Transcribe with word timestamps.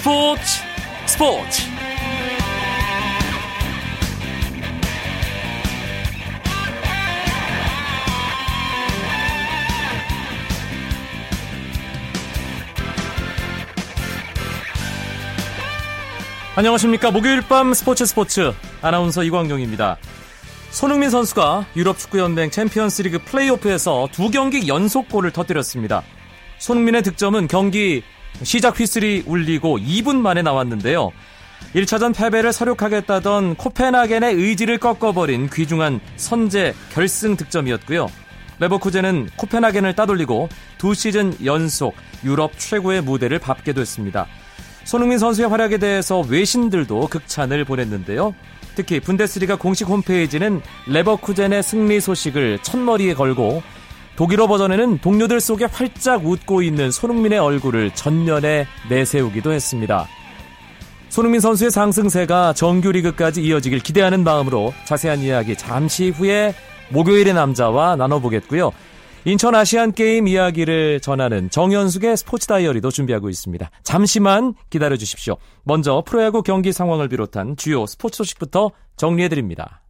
스포츠 0.00 0.42
스포츠. 1.04 1.62
안녕하십니까. 16.56 17.10
목요일 17.10 17.42
밤 17.42 17.74
스포츠 17.74 18.06
스포츠. 18.06 18.54
아나운서 18.80 19.22
이광용입니다. 19.22 19.98
손흥민 20.70 21.10
선수가 21.10 21.66
유럽 21.76 21.98
축구연맹 21.98 22.50
챔피언스리그 22.50 23.18
플레이오프에서 23.26 24.08
두 24.12 24.30
경기 24.30 24.66
연속골을 24.66 25.32
터뜨렸습니다. 25.32 26.02
손흥민의 26.56 27.02
득점은 27.02 27.48
경기 27.48 28.02
시작 28.42 28.78
휘슬이 28.78 29.24
울리고 29.26 29.78
2분 29.78 30.16
만에 30.16 30.42
나왔는데요. 30.42 31.12
1차전 31.74 32.14
패배를 32.14 32.52
서륙하겠다던 32.52 33.56
코펜하겐의 33.56 34.34
의지를 34.34 34.78
꺾어버린 34.78 35.48
귀중한 35.50 36.00
선제 36.16 36.74
결승 36.92 37.36
득점이었고요. 37.36 38.08
레버쿠젠은 38.58 39.30
코펜하겐을 39.36 39.94
따돌리고 39.94 40.48
두 40.78 40.94
시즌 40.94 41.34
연속 41.44 41.94
유럽 42.24 42.52
최고의 42.58 43.02
무대를 43.02 43.38
밟게 43.38 43.72
됐습니다. 43.72 44.26
손흥민 44.84 45.18
선수의 45.18 45.48
활약에 45.48 45.78
대해서 45.78 46.20
외신들도 46.20 47.08
극찬을 47.08 47.64
보냈는데요. 47.64 48.34
특히 48.74 49.00
분데스리가 49.00 49.56
공식 49.56 49.88
홈페이지는 49.88 50.60
레버쿠젠의 50.86 51.62
승리 51.62 52.00
소식을 52.00 52.60
첫머리에 52.62 53.14
걸고 53.14 53.62
독일어 54.20 54.48
버전에는 54.48 54.98
동료들 54.98 55.40
속에 55.40 55.64
활짝 55.64 56.26
웃고 56.26 56.60
있는 56.60 56.90
손흥민의 56.90 57.38
얼굴을 57.38 57.92
전면에 57.94 58.66
내세우기도 58.90 59.50
했습니다. 59.50 60.06
손흥민 61.08 61.40
선수의 61.40 61.70
상승세가 61.70 62.52
정규리그까지 62.52 63.42
이어지길 63.42 63.78
기대하는 63.78 64.22
마음으로 64.22 64.74
자세한 64.84 65.20
이야기 65.20 65.56
잠시 65.56 66.10
후에 66.10 66.52
목요일의 66.90 67.32
남자와 67.32 67.96
나눠보겠고요. 67.96 68.72
인천 69.24 69.54
아시안 69.54 69.92
게임 69.92 70.28
이야기를 70.28 71.00
전하는 71.00 71.48
정현숙의 71.48 72.18
스포츠 72.18 72.46
다이어리도 72.46 72.90
준비하고 72.90 73.30
있습니다. 73.30 73.70
잠시만 73.84 74.52
기다려 74.68 74.98
주십시오. 74.98 75.38
먼저 75.62 76.02
프로야구 76.04 76.42
경기 76.42 76.74
상황을 76.74 77.08
비롯한 77.08 77.56
주요 77.56 77.86
스포츠 77.86 78.18
소식부터 78.18 78.72
정리해 78.98 79.30
드립니다. 79.30 79.80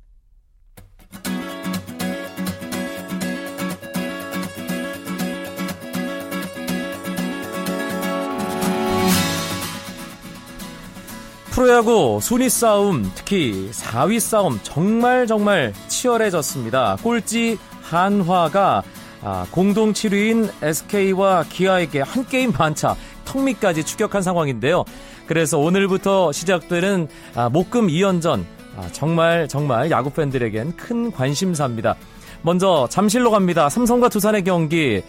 프로야구 11.60 12.20
순위 12.22 12.48
싸움, 12.48 13.12
특히 13.14 13.68
4위 13.70 14.18
싸움 14.18 14.58
정말 14.62 15.26
정말 15.26 15.74
치열해졌습니다. 15.88 16.96
꼴찌 17.02 17.58
한화가 17.82 18.82
아, 19.20 19.46
공동 19.50 19.92
7위인 19.92 20.50
SK와 20.62 21.44
기아에게 21.50 22.00
한 22.00 22.26
게임 22.26 22.50
반차, 22.50 22.96
턱밑까지 23.26 23.84
추격한 23.84 24.22
상황인데요. 24.22 24.86
그래서 25.26 25.58
오늘부터 25.58 26.32
시작되는 26.32 27.08
아, 27.34 27.50
목금 27.50 27.88
2연전 27.88 28.42
아, 28.78 28.88
정말 28.92 29.46
정말 29.46 29.90
야구 29.90 30.08
팬들에겐 30.08 30.76
큰 30.76 31.12
관심사입니다. 31.12 31.94
먼저 32.40 32.88
잠실로 32.88 33.30
갑니다. 33.30 33.68
삼성과 33.68 34.08
두산의 34.08 34.44
경기. 34.44 35.02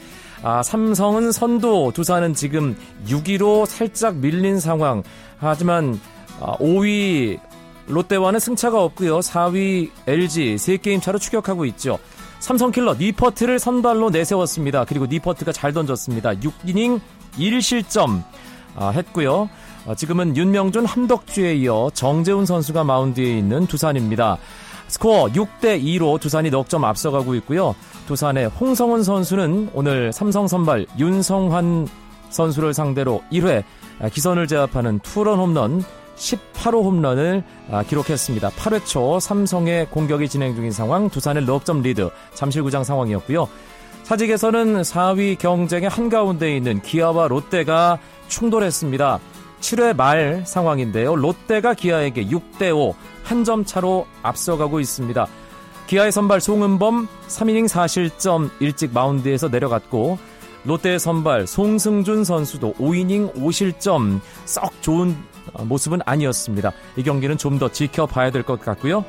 아, 0.44 0.62
삼성은 0.64 1.32
선두, 1.32 1.94
두산은 1.94 2.34
지금 2.34 2.76
6위로 3.08 3.66
살짝 3.66 4.18
밀린 4.18 4.60
상황. 4.60 5.02
하지만 5.38 6.00
5위 6.42 7.40
아, 7.40 7.42
롯데와는 7.88 8.40
승차가 8.40 8.82
없고요. 8.84 9.20
4위 9.20 9.90
LG 10.08 10.56
3게임 10.56 11.02
차로 11.02 11.20
추격하고 11.20 11.66
있죠. 11.66 12.00
삼성킬러 12.40 12.96
니퍼트를 12.96 13.60
선발로 13.60 14.10
내세웠습니다. 14.10 14.86
그리고 14.86 15.06
니퍼트가 15.06 15.52
잘 15.52 15.74
던졌습니다. 15.74 16.32
6이닝 16.32 17.00
1실점 17.38 18.24
아, 18.76 18.90
했고요. 18.90 19.50
아, 19.88 19.96
지금은 19.96 20.38
윤명준, 20.38 20.86
함덕주에 20.86 21.56
이어 21.56 21.90
정재훈 21.94 22.46
선수가 22.46 22.84
마운드에 22.84 23.38
있는 23.38 23.68
두산입니다. 23.68 24.38
스코어 24.88 25.28
6대 25.28 25.82
2로 25.82 26.20
두산이 26.20 26.50
넉 26.50 26.68
점 26.68 26.84
앞서가고 26.84 27.36
있고요. 27.36 27.76
두산의 28.08 28.48
홍성훈 28.48 29.04
선수는 29.04 29.72
오늘 29.74 30.12
삼성 30.12 30.48
선발 30.48 30.86
윤성환 30.98 31.88
선수를 32.30 32.74
상대로 32.74 33.24
1회 33.32 33.64
기선을 34.12 34.48
제압하는 34.48 35.00
투런 35.00 35.40
홈런 35.40 35.84
18호 36.22 36.84
홈런을 36.84 37.44
아, 37.72 37.84
기록했습니다. 37.84 38.50
8회 38.52 38.86
초 38.86 39.20
삼성의 39.20 39.88
공격이 39.90 40.30
진행 40.30 40.56
중인 40.56 40.72
상황, 40.72 41.10
두산의 41.10 41.46
넉점 41.46 41.82
리드, 41.82 42.10
잠실구장 42.36 42.84
상황이었고요. 42.84 43.48
사직에서는 44.04 44.82
4위 44.82 45.38
경쟁의 45.40 45.90
한가운데 45.90 46.56
있는 46.56 46.82
기아와 46.82 47.28
롯데가 47.28 47.98
충돌했습니다. 48.28 49.20
7회 49.62 49.96
말 49.96 50.44
상황인데요. 50.46 51.16
롯데가 51.16 51.74
기아에게 51.74 52.26
6대5 52.28 52.94
한 53.24 53.44
점 53.44 53.64
차로 53.64 54.06
앞서가고 54.24 54.80
있습니다. 54.80 55.28
기아의 55.88 56.12
선발 56.12 56.42
송은범 56.42 57.08
3이닝 57.28 57.68
4실점 57.68 58.50
일찍 58.60 58.94
마운드에서 58.94 59.48
내려갔고 59.48 60.18
롯데의 60.66 61.00
선발 61.00 61.48
송승준 61.48 62.24
선수도 62.24 62.74
5이닝 62.74 63.34
5실점 63.36 64.20
썩 64.46 64.72
좋은 64.82 65.10
어, 65.12 65.31
모습은 65.64 66.00
아니었습니다. 66.06 66.72
이 66.98 67.04
경기는 67.04 67.38
좀 67.38 67.60
더 67.60 67.70
지켜봐야 67.70 68.32
될 68.32 68.44
것 68.44 68.60
같고요. 68.62 69.04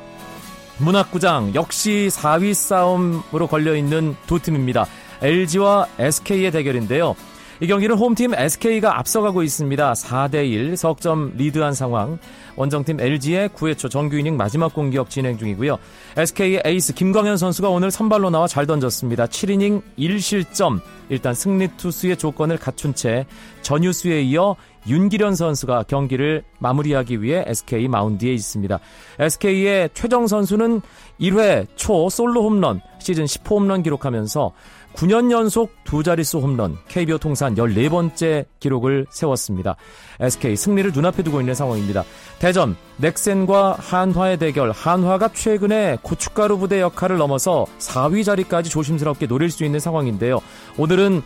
문학구장 0.79 1.53
역시 1.55 2.09
4위 2.11 2.53
싸움으로 2.53 3.47
걸려있는 3.47 4.15
두 4.27 4.39
팀입니다. 4.39 4.85
LG와 5.21 5.87
SK의 5.99 6.51
대결인데요. 6.51 7.15
이 7.63 7.67
경기는 7.67 7.95
홈팀 7.95 8.33
SK가 8.35 8.99
앞서가고 8.99 9.41
있습니다. 9.41 9.93
4대1 9.93 10.75
석점 10.75 11.31
리드한 11.37 11.73
상황. 11.73 12.19
원정팀 12.57 12.99
LG의 12.99 13.47
9회 13.51 13.77
초 13.77 13.87
정규 13.87 14.17
이닝 14.17 14.35
마지막 14.35 14.73
공격 14.73 15.09
진행 15.09 15.37
중이고요. 15.37 15.77
SK의 16.17 16.63
에이스 16.65 16.93
김광현 16.93 17.37
선수가 17.37 17.69
오늘 17.69 17.89
선발로 17.89 18.31
나와 18.31 18.47
잘 18.47 18.67
던졌습니다. 18.67 19.27
7이닝 19.27 19.81
1실점. 19.97 20.81
일단 21.07 21.33
승리 21.33 21.69
투수의 21.77 22.17
조건을 22.17 22.57
갖춘 22.57 22.93
채 22.93 23.25
전유수에 23.61 24.23
이어 24.23 24.57
윤기련 24.85 25.35
선수가 25.35 25.83
경기를 25.83 26.43
마무리하기 26.59 27.21
위해 27.21 27.45
SK 27.47 27.87
마운드에 27.87 28.33
있습니다. 28.33 28.77
SK의 29.19 29.91
최정 29.93 30.27
선수는 30.27 30.81
1회 31.21 31.67
초 31.77 32.09
솔로 32.09 32.43
홈런 32.43 32.81
시즌 32.99 33.23
10호 33.23 33.51
홈런 33.51 33.83
기록하면서 33.83 34.51
9년 34.95 35.31
연속 35.31 35.71
두 35.83 36.03
자릿수 36.03 36.39
홈런, 36.39 36.77
KBO 36.87 37.17
통산 37.17 37.55
14번째 37.55 38.45
기록을 38.59 39.07
세웠습니다. 39.09 39.75
SK 40.19 40.55
승리를 40.55 40.91
눈앞에 40.93 41.23
두고 41.23 41.39
있는 41.39 41.55
상황입니다. 41.55 42.03
대전, 42.39 42.75
넥센과 42.97 43.77
한화의 43.79 44.37
대결, 44.37 44.71
한화가 44.71 45.29
최근에 45.29 45.97
고춧가루 46.01 46.57
부대 46.57 46.79
역할을 46.79 47.17
넘어서 47.17 47.65
4위 47.79 48.23
자리까지 48.23 48.69
조심스럽게 48.69 49.27
노릴 49.27 49.49
수 49.49 49.65
있는 49.65 49.79
상황인데요. 49.79 50.41
오늘은 50.77 51.21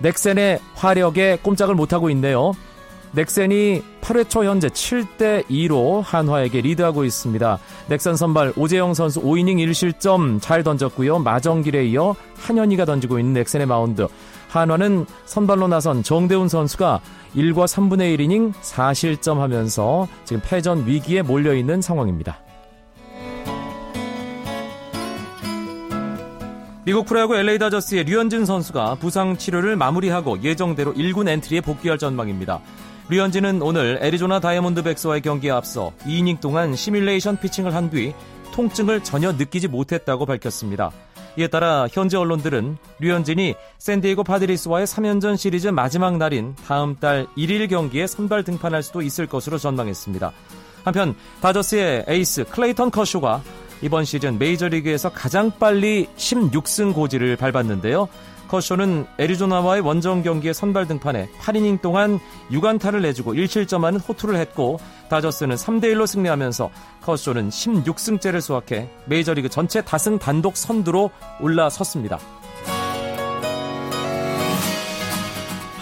넥센의 0.00 0.58
화력에 0.74 1.38
꼼짝을 1.42 1.74
못하고 1.74 2.10
있네요. 2.10 2.52
넥센이 3.14 3.80
8회 4.00 4.28
초 4.28 4.44
현재 4.44 4.68
7대 4.68 5.44
2로 5.46 6.02
한화에게 6.02 6.60
리드하고 6.60 7.04
있습니다. 7.04 7.58
넥센 7.88 8.16
선발 8.16 8.54
오재영 8.56 8.94
선수 8.94 9.22
5이닝 9.22 9.56
1실점 9.68 10.42
잘 10.42 10.64
던졌고요. 10.64 11.20
마정길에 11.20 11.86
이어 11.86 12.16
한현희가 12.36 12.84
던지고 12.84 13.20
있는 13.20 13.34
넥센의 13.34 13.66
마운드. 13.66 14.08
한화는 14.48 15.06
선발로 15.26 15.68
나선 15.68 16.02
정대훈 16.02 16.48
선수가 16.48 17.00
1과 17.36 17.66
3분의 17.66 18.18
1이닝 18.18 18.52
4실점 18.52 19.38
하면서 19.38 20.08
지금 20.24 20.42
패전 20.44 20.86
위기에 20.86 21.22
몰려 21.22 21.54
있는 21.54 21.80
상황입니다. 21.80 22.40
미국 26.84 27.06
프로야구 27.06 27.34
LA 27.34 27.58
다저스의 27.58 28.04
류현진 28.04 28.44
선수가 28.44 28.96
부상 28.96 29.38
치료를 29.38 29.74
마무리하고 29.74 30.42
예정대로 30.42 30.92
1군 30.92 31.28
엔트리에 31.28 31.62
복귀할 31.62 31.96
전망입니다. 31.96 32.60
류현진은 33.08 33.60
오늘 33.62 33.98
애리조나 34.00 34.40
다이아몬드백스와의 34.40 35.20
경기에 35.20 35.50
앞서 35.50 35.92
2이닝 36.06 36.40
동안 36.40 36.74
시뮬레이션 36.74 37.38
피칭을 37.38 37.74
한 37.74 37.90
뒤 37.90 38.14
통증을 38.54 39.02
전혀 39.02 39.32
느끼지 39.32 39.66
못했다고 39.68 40.26
밝혔습니다. 40.26 40.92
이에 41.36 41.48
따라 41.48 41.88
현지 41.90 42.16
언론들은 42.16 42.78
류현진이 43.00 43.56
샌디에고 43.78 44.22
파드리스와의 44.22 44.86
3연전 44.86 45.36
시리즈 45.36 45.66
마지막 45.68 46.16
날인 46.16 46.54
다음 46.64 46.94
달 46.94 47.26
1일 47.36 47.68
경기에 47.68 48.06
선발 48.06 48.44
등판할 48.44 48.84
수도 48.84 49.02
있을 49.02 49.26
것으로 49.26 49.58
전망했습니다. 49.58 50.32
한편 50.84 51.16
다저스의 51.40 52.04
에이스 52.06 52.44
클레이턴 52.44 52.92
커쇼가 52.92 53.42
이번 53.82 54.04
시즌 54.04 54.38
메이저리그에서 54.38 55.10
가장 55.10 55.50
빨리 55.58 56.06
16승 56.16 56.94
고지를 56.94 57.36
밟았는데요. 57.36 58.08
커쇼는 58.48 59.06
애리조나와의 59.18 59.82
원정 59.82 60.22
경기에 60.22 60.52
선발 60.52 60.86
등판해 60.86 61.28
8이닝 61.40 61.80
동안 61.80 62.20
6안타를 62.50 63.00
내주고 63.02 63.34
1실점하는 63.34 64.06
호투를 64.06 64.36
했고 64.36 64.78
다저스는 65.08 65.56
3대1로 65.56 66.06
승리하면서 66.06 66.70
커쇼는 67.02 67.50
16승째를 67.50 68.40
수확해 68.40 68.88
메이저리그 69.06 69.48
전체 69.48 69.80
다승 69.82 70.18
단독 70.18 70.56
선두로 70.56 71.10
올라섰습니다. 71.40 72.18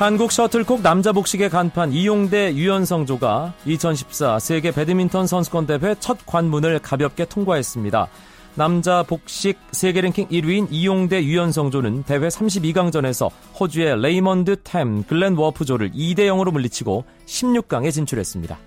한국 0.02 0.32
셔틀콕 0.32 0.82
남자 0.82 1.12
복식의 1.12 1.48
간판 1.48 1.92
이용대 1.92 2.54
유연성조가 2.54 3.54
2014 3.66 4.40
세계 4.40 4.72
배드민턴 4.72 5.28
선수권 5.28 5.66
대회 5.66 5.94
첫 6.00 6.18
관문을 6.26 6.80
가볍게 6.80 7.24
통과했습니다. 7.24 8.08
남자 8.54 9.02
복식 9.02 9.58
세계 9.70 10.02
랭킹 10.02 10.28
1위인 10.28 10.69
이용대 10.70 11.25
유연성조는 11.25 12.02
대회 12.02 12.28
32강전에서 12.28 13.31
호주의 13.58 13.99
레이먼드 13.99 14.56
탐 14.62 15.04
글렌 15.04 15.34
워프조를 15.37 15.93
2대 15.93 16.26
0으로 16.26 16.52
물리치고 16.52 17.04
16강에 17.26 17.90
진출했습니다. 17.90 18.58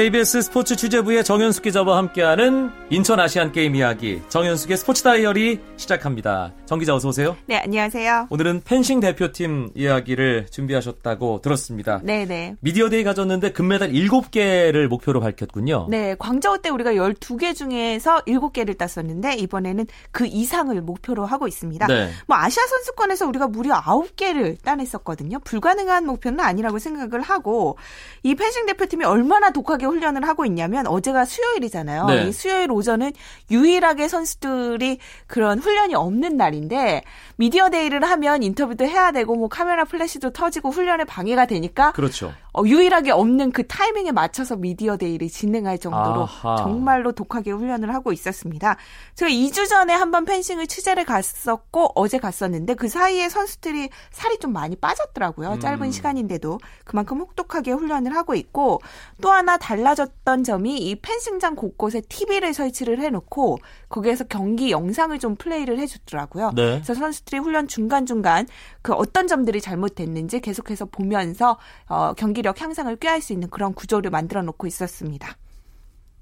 KBS 0.00 0.40
스포츠 0.40 0.76
취재부의 0.76 1.22
정현숙 1.24 1.62
기자와 1.64 1.98
함께하는 1.98 2.70
인천 2.88 3.20
아시안 3.20 3.52
게임 3.52 3.76
이야기 3.76 4.22
정현숙의 4.30 4.78
스포츠 4.78 5.02
다이어리 5.02 5.60
시작합니다. 5.76 6.54
정 6.64 6.78
기자 6.78 6.94
어서 6.94 7.08
오세요. 7.08 7.36
네, 7.44 7.58
안녕하세요. 7.58 8.28
오늘은 8.30 8.62
펜싱 8.64 9.00
대표팀 9.00 9.72
이야기를 9.74 10.46
준비하셨다고 10.50 11.42
들었습니다. 11.42 12.00
네, 12.02 12.24
네. 12.24 12.56
미디어 12.60 12.88
데이 12.88 13.04
가졌는데 13.04 13.52
금메달 13.52 13.92
7개를 13.92 14.86
목표로 14.86 15.20
밝혔군요. 15.20 15.88
네, 15.90 16.16
광저우 16.18 16.62
때 16.62 16.70
우리가 16.70 16.92
12개 16.92 17.54
중에서 17.54 18.20
7개를 18.20 18.78
땄었는데 18.78 19.34
이번에는 19.34 19.86
그 20.12 20.24
이상을 20.24 20.80
목표로 20.80 21.26
하고 21.26 21.46
있습니다. 21.46 21.86
네. 21.88 22.10
뭐 22.26 22.38
아시아 22.38 22.66
선수권에서 22.66 23.26
우리가 23.26 23.48
무려 23.48 23.74
9개를 23.82 24.56
따냈었거든요. 24.62 25.40
불가능한 25.40 26.06
목표는 26.06 26.40
아니라고 26.40 26.78
생각을 26.78 27.20
하고 27.20 27.76
이 28.22 28.34
펜싱 28.34 28.64
대표팀이 28.64 29.04
얼마나 29.04 29.50
독하게 29.50 29.89
훈련을 29.90 30.26
하고 30.26 30.44
있냐면 30.46 30.86
어제가 30.86 31.24
수요일이잖아요. 31.24 32.06
네. 32.06 32.28
이 32.28 32.32
수요일 32.32 32.70
오전은 32.70 33.12
유일하게 33.50 34.08
선수들이 34.08 34.98
그런 35.26 35.58
훈련이 35.58 35.94
없는 35.94 36.36
날인데 36.36 37.02
미디어 37.36 37.70
데이를 37.70 38.04
하면 38.04 38.42
인터뷰도 38.42 38.84
해야 38.84 39.12
되고 39.12 39.34
뭐 39.34 39.48
카메라 39.48 39.84
플래시도 39.84 40.30
터지고 40.30 40.70
훈련에 40.70 41.04
방해가 41.04 41.46
되니까 41.46 41.92
그렇죠. 41.92 42.32
어, 42.52 42.62
유일하게 42.64 43.12
없는 43.12 43.52
그 43.52 43.66
타이밍에 43.66 44.12
맞춰서 44.12 44.56
미디어 44.56 44.96
데이를 44.96 45.28
진행할 45.28 45.78
정도로 45.78 46.22
아하. 46.22 46.56
정말로 46.56 47.12
독하게 47.12 47.52
훈련을 47.52 47.94
하고 47.94 48.12
있었습니다. 48.12 48.76
제가 49.14 49.30
2주 49.30 49.68
전에 49.68 49.94
한번 49.94 50.24
펜싱을 50.24 50.66
취재를 50.66 51.04
갔었고 51.04 51.92
어제 51.94 52.18
갔었는데 52.18 52.74
그 52.74 52.88
사이에 52.88 53.28
선수들이 53.28 53.90
살이 54.10 54.38
좀 54.38 54.52
많이 54.52 54.76
빠졌더라고요. 54.76 55.52
음. 55.52 55.60
짧은 55.60 55.92
시간인데도 55.92 56.58
그만큼 56.84 57.20
혹독하게 57.20 57.72
훈련을 57.72 58.14
하고 58.16 58.34
있고 58.34 58.80
또 59.22 59.30
하나 59.30 59.56
달 59.56 59.79
라졌던 59.82 60.44
점이 60.44 60.78
이 60.78 60.94
펜싱장 60.96 61.56
곳곳에 61.56 62.00
TV를 62.02 62.54
설치를 62.54 63.00
해놓고 63.00 63.58
거기에서 63.88 64.24
경기 64.24 64.70
영상을 64.70 65.18
좀 65.18 65.36
플레이를 65.36 65.78
해주더라고요. 65.78 66.52
네. 66.54 66.74
그래서 66.74 66.94
선수들이 66.94 67.38
훈련 67.38 67.68
중간 67.68 68.06
중간 68.06 68.46
그 68.82 68.92
어떤 68.92 69.26
점들이 69.26 69.60
잘못됐는지 69.60 70.40
계속해서 70.40 70.86
보면서 70.86 71.58
어, 71.88 72.12
경기력 72.14 72.60
향상을 72.60 72.94
꾀할 72.96 73.20
수 73.20 73.32
있는 73.32 73.48
그런 73.50 73.74
구조를 73.74 74.10
만들어 74.10 74.42
놓고 74.42 74.66
있었습니다. 74.66 75.36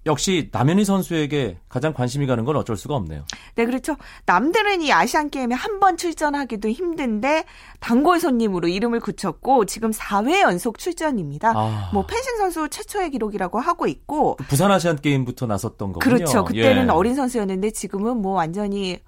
역시 0.09 0.49
남현희 0.51 0.85
선수에게 0.85 1.59
가장 1.69 1.93
관심이 1.95 2.27
가는 2.27 2.45
건 2.45 2.57
어쩔 2.57 2.77
수가 2.77 2.97
없네요. 2.97 3.23
네, 3.55 3.65
그렇죠. 3.65 3.97
남들은 4.27 4.83
이 4.83 4.93
아시안 4.93 5.31
게임에 5.31 5.55
한 5.55 5.79
번 5.79 5.97
출전하기도 5.97 6.71
힘든데 6.71 7.45
단골 7.79 8.19
손님으로 8.19 8.67
이름을 8.67 8.99
굳혔고 8.99 9.67
지금 9.67 9.93
4회 9.93 10.41
연속 10.41 10.79
출전입니다. 10.79 11.53
아... 11.55 11.91
뭐 11.93 12.05
펜싱 12.05 12.37
선수 12.39 12.69
최초의 12.69 13.11
기록이라고 13.11 13.61
하고 13.61 13.87
있고 13.87 14.37
부산 14.49 14.73
아시안 14.73 14.97
게임부터 14.97 15.47
나섰던 15.47 15.93
거군요. 15.93 16.17
그렇죠. 16.17 16.45
그때는 16.45 16.87
예. 16.87 16.91
어린 16.91 17.15
선수였는데 17.15 17.71
지금은 17.71 18.17
뭐 18.17 18.33
완전히 18.33 18.99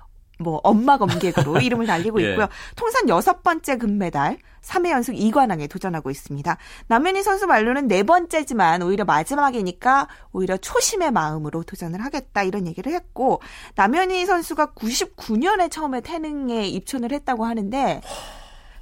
뭐 0.40 0.60
엄마 0.64 0.96
검객으로 0.98 1.58
이름을 1.60 1.86
달리고 1.86 2.22
예. 2.22 2.30
있고요. 2.30 2.48
통산 2.76 3.08
여섯 3.08 3.42
번째 3.42 3.76
금메달, 3.76 4.38
3회 4.62 4.90
연속 4.90 5.12
2관왕에 5.12 5.68
도전하고 5.70 6.10
있습니다. 6.10 6.56
남현희 6.88 7.22
선수 7.22 7.46
말로는 7.46 7.88
네 7.88 8.02
번째지만 8.02 8.82
오히려 8.82 9.04
마지막이니까 9.04 10.08
오히려 10.32 10.56
초심의 10.56 11.10
마음으로 11.12 11.62
도전을 11.62 12.04
하겠다 12.04 12.42
이런 12.42 12.66
얘기를 12.66 12.92
했고 12.92 13.40
남현희 13.76 14.26
선수가 14.26 14.72
99년에 14.74 15.70
처음에 15.70 16.00
태능에 16.00 16.66
입촌을 16.66 17.12
했다고 17.12 17.44
하는데 17.44 18.00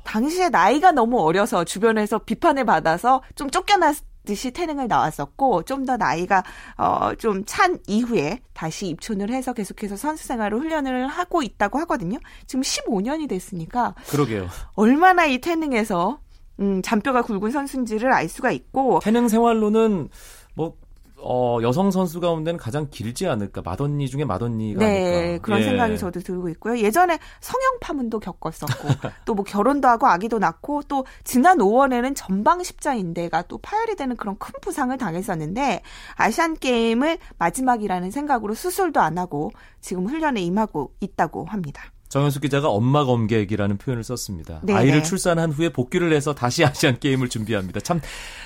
당시에 0.05 0.49
나이가 0.49 0.91
너무 0.91 1.21
어려서 1.21 1.65
주변에서 1.65 2.19
비판을 2.21 2.65
받아서 2.65 3.23
좀 3.35 3.51
쫓겨났 3.51 3.97
듯이 4.29 4.51
태능을 4.51 4.87
나왔었고 4.89 5.63
좀 5.65 5.87
더 5.87 5.97
나이가 5.97 6.43
어 6.77 7.15
좀 7.19 7.45
찬 7.47 7.79
이후에 7.87 8.41
다시 8.53 8.89
입촌을 8.89 9.31
해서 9.31 9.53
계속해서 9.55 9.97
선수 9.97 10.27
생활을 10.27 10.59
훈련을 10.59 11.07
하고 11.09 11.43
있다고 11.43 11.79
하거든요. 11.81 12.19
지금 12.47 12.61
15년이 12.63 13.29
됐으니까 13.29 13.95
그러게요. 14.11 14.49
얼마나 14.75 15.25
이 15.25 15.39
태능에서 15.39 16.21
음, 16.61 16.83
잔뼈가 16.83 17.23
굵은 17.23 17.51
선수인지를 17.53 18.13
알 18.13 18.29
수가 18.29 18.51
있고 18.51 18.99
태능 19.03 19.29
생활로는 19.29 20.09
뭐 20.55 20.75
어, 21.21 21.59
여성 21.63 21.91
선수 21.91 22.21
가운데는 22.21 22.59
가장 22.59 22.89
길지 22.91 23.27
않을까. 23.27 23.63
맏언니 23.63 24.09
중에 24.09 24.25
맏언니가 24.25 24.79
네, 24.79 25.17
아닐까. 25.17 25.43
그런 25.43 25.61
예. 25.61 25.65
생각이 25.65 25.99
저도 25.99 26.21
들고 26.21 26.49
있고요. 26.51 26.79
예전에 26.79 27.19
성형 27.41 27.79
파문도 27.81 28.21
겪었었고 28.21 28.89
또 29.25 29.39
뭐 29.39 29.45
결혼도 29.45 29.87
하고 29.87 30.09
아기도 30.09 30.41
낳고 30.41 30.83
또 30.89 31.07
지난 31.23 31.59
5월에는 31.59 32.15
전방 32.17 32.65
십자인대가 32.65 33.43
또 33.43 33.59
파열이 33.59 33.95
되는 33.95 34.17
그런 34.17 34.37
큰 34.39 34.53
부상을 34.61 34.97
당했었는데 34.99 35.83
아시안 36.17 36.55
게임을 36.55 37.19
마지막이라는 37.39 38.11
생각으로 38.11 38.55
수술도 38.55 39.01
안 39.01 39.17
하고 39.17 39.53
지금 39.81 40.07
훈련에 40.07 40.41
임하고 40.41 40.93
있다고 41.01 41.45
합니다. 41.45 41.83
정현숙 42.09 42.43
기자가 42.43 42.69
엄마 42.69 43.05
검객이라는 43.05 43.79
표현을 43.79 44.03
썼습니다. 44.05 44.61
네네. 44.63 44.79
아이를 44.79 45.03
출산한 45.03 45.53
후에 45.53 45.69
복귀를 45.71 46.13
해서 46.13 46.35
다시 46.35 46.65
아시안 46.65 46.99
게임을 46.99 47.29
준비합니다. 47.29 47.81
참 47.81 48.01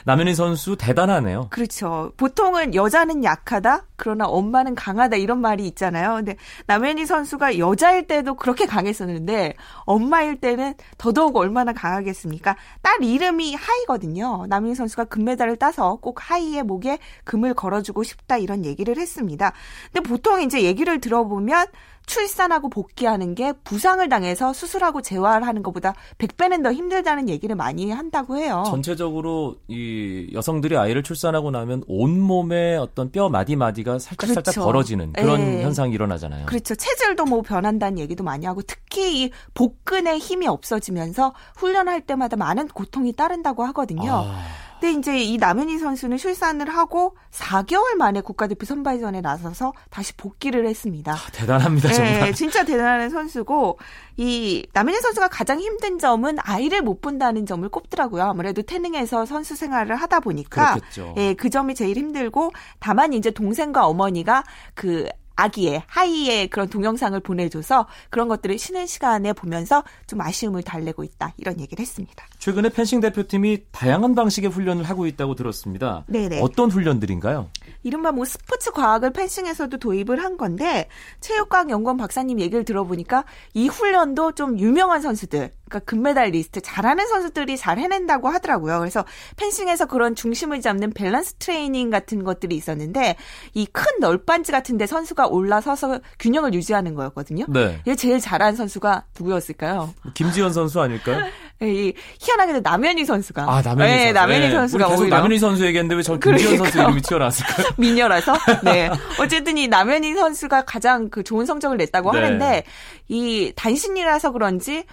남현희 0.04 0.34
선수 0.34 0.76
대단하네요. 0.76 1.48
그렇죠. 1.50 2.12
보통은 2.16 2.74
여자는 2.74 3.22
약하다, 3.22 3.86
그러나 3.96 4.26
엄마는 4.26 4.74
강하다 4.74 5.16
이런 5.16 5.40
말이 5.40 5.66
있잖아요. 5.68 6.16
근데 6.16 6.36
남현희 6.66 7.06
선수가 7.06 7.58
여자일 7.58 8.06
때도 8.06 8.34
그렇게 8.34 8.66
강했었는데 8.66 9.54
엄마일 9.84 10.40
때는 10.40 10.74
더더욱 10.98 11.36
얼마나 11.36 11.72
강하겠습니까? 11.72 12.56
딸 12.82 13.02
이름이 13.02 13.54
하이거든요. 13.54 14.46
남현희 14.48 14.74
선수가 14.74 15.04
금메달을 15.04 15.56
따서 15.56 15.96
꼭 15.96 16.18
하이의 16.30 16.64
목에 16.64 16.98
금을 17.24 17.54
걸어주고 17.54 18.02
싶다 18.02 18.38
이런 18.38 18.64
얘기를 18.64 18.96
했습니다. 18.98 19.52
근데 19.92 20.08
보통 20.08 20.42
이제 20.42 20.62
얘기를 20.62 21.00
들어보면 21.00 21.66
출산하고 22.06 22.68
복귀하는 22.68 23.34
게 23.34 23.52
부상을 23.64 24.06
당해서 24.08 24.52
수술하고 24.52 25.02
재활하는 25.02 25.62
것보다 25.62 25.94
100배는 26.18 26.62
더 26.62 26.72
힘들다는 26.72 27.28
얘기를 27.28 27.56
많이 27.56 27.90
한다고 27.90 28.36
해요. 28.36 28.64
전체적으로 28.66 29.56
이 29.68 30.28
여성들이 30.32 30.76
아이를 30.76 31.02
출산하고 31.02 31.50
나면 31.50 31.84
온몸에 31.86 32.76
어떤 32.76 33.10
뼈 33.10 33.28
마디마디가 33.28 33.98
살짝 33.98 34.18
그렇죠. 34.18 34.34
살짝 34.34 34.64
벌어지는 34.64 35.12
그런 35.12 35.40
네. 35.40 35.62
현상이 35.62 35.92
일어나잖아요. 35.92 36.46
그렇죠. 36.46 36.74
체질도 36.74 37.24
뭐 37.24 37.42
변한다는 37.42 37.98
얘기도 37.98 38.24
많이 38.24 38.46
하고 38.46 38.62
특히 38.62 39.24
이 39.24 39.30
복근의 39.54 40.18
힘이 40.18 40.46
없어지면서 40.48 41.34
훈련할 41.56 42.02
때마다 42.02 42.36
많은 42.36 42.68
고통이 42.68 43.12
따른다고 43.12 43.64
하거든요. 43.64 44.24
아... 44.26 44.71
근데 44.82 44.98
이제 44.98 45.22
이 45.22 45.38
남현희 45.38 45.78
선수는 45.78 46.16
출산을 46.16 46.68
하고 46.68 47.16
4개월 47.30 47.94
만에 47.94 48.20
국가대표 48.20 48.66
선발전에 48.66 49.20
나서서 49.20 49.72
다시 49.90 50.12
복귀를 50.16 50.66
했습니다. 50.66 51.12
아, 51.12 51.30
대단합니다, 51.30 51.92
정말. 51.92 52.18
네, 52.18 52.32
진짜 52.32 52.64
대단한 52.64 53.08
선수고 53.08 53.78
이 54.16 54.66
남현희 54.72 55.00
선수가 55.00 55.28
가장 55.28 55.60
힘든 55.60 56.00
점은 56.00 56.38
아이를 56.40 56.82
못 56.82 57.00
본다는 57.00 57.46
점을 57.46 57.66
꼽더라고요. 57.68 58.24
아무래도 58.24 58.62
태능에서 58.62 59.24
선수 59.24 59.54
생활을 59.54 59.94
하다 59.94 60.18
보니까 60.18 60.74
그렇겠죠. 60.74 61.14
예, 61.16 61.34
그 61.34 61.48
점이 61.48 61.76
제일 61.76 61.96
힘들고 61.96 62.50
다만 62.80 63.12
이제 63.12 63.30
동생과 63.30 63.86
어머니가 63.86 64.42
그 64.74 65.06
아기의 65.36 65.82
하이의 65.86 66.48
그런 66.48 66.68
동영상을 66.68 67.18
보내줘서 67.20 67.86
그런 68.10 68.28
것들을 68.28 68.58
쉬는 68.58 68.86
시간에 68.86 69.32
보면서 69.32 69.82
좀 70.06 70.20
아쉬움을 70.20 70.62
달래고 70.62 71.04
있다 71.04 71.34
이런 71.38 71.60
얘기를 71.60 71.82
했습니다. 71.82 72.24
최근에 72.38 72.70
펜싱 72.70 73.00
대표팀이 73.00 73.64
다양한 73.70 74.14
방식의 74.14 74.50
훈련을 74.50 74.84
하고 74.84 75.06
있다고 75.06 75.34
들었습니다. 75.34 76.04
네네. 76.08 76.40
어떤 76.40 76.70
훈련들인가요? 76.70 77.48
이른바 77.82 78.12
뭐 78.12 78.24
스포츠 78.24 78.70
과학을 78.70 79.12
펜싱에서도 79.12 79.76
도입을 79.78 80.22
한 80.22 80.36
건데 80.36 80.88
체육과학 81.20 81.70
연구원 81.70 81.96
박사님 81.96 82.40
얘기를 82.40 82.64
들어보니까 82.64 83.24
이 83.54 83.68
훈련도 83.68 84.32
좀 84.32 84.58
유명한 84.58 85.02
선수들 85.02 85.50
그러니까 85.72 85.80
금메달 85.80 86.30
리스트 86.30 86.60
잘하는 86.60 87.06
선수들이 87.08 87.56
잘 87.56 87.78
해낸다고 87.78 88.28
하더라고요. 88.28 88.78
그래서 88.78 89.04
펜싱에서 89.36 89.86
그런 89.86 90.14
중심을 90.14 90.60
잡는 90.60 90.92
밸런스 90.92 91.34
트레이닝 91.34 91.88
같은 91.90 92.22
것들이 92.24 92.54
있었는데 92.56 93.16
이 93.54 93.66
큰 93.72 93.84
널빤지 94.00 94.52
같은데 94.52 94.86
선수가 94.86 95.28
올라서서 95.28 96.00
균형을 96.18 96.52
유지하는 96.52 96.94
거였거든요. 96.94 97.46
네. 97.48 97.80
얘 97.86 97.94
제일 97.96 98.20
잘하는 98.20 98.54
선수가 98.54 99.04
누구였을까요? 99.18 99.94
김지현 100.12 100.52
선수 100.52 100.80
아닐까요? 100.80 101.24
이 101.62 101.94
희한하게도 102.18 102.60
남현희 102.60 103.04
선수가 103.06 103.42
아 103.44 103.62
남현희 103.62 103.90
네, 103.90 103.98
선수. 104.04 104.12
남현희 104.14 104.40
네. 104.40 104.50
선수가 104.50 104.88
계속 104.88 105.02
오히려 105.02 105.16
남현희 105.16 105.38
선수 105.38 105.64
얘기했는데 105.64 105.94
왜 105.94 106.02
저 106.02 106.18
김지현 106.18 106.58
선수 106.58 106.78
이름이 106.78 107.00
튀어나왔을까요? 107.02 107.66
미녀라서 107.78 108.34
네 108.64 108.90
어쨌든 109.20 109.56
이 109.56 109.68
남현희 109.68 110.14
선수가 110.14 110.64
가장 110.66 111.08
그 111.08 111.22
좋은 111.22 111.46
성적을 111.46 111.76
냈다고 111.78 112.12
네. 112.12 112.20
하는데 112.20 112.64
이 113.08 113.52
단신이라서 113.56 114.32
그런지 114.32 114.84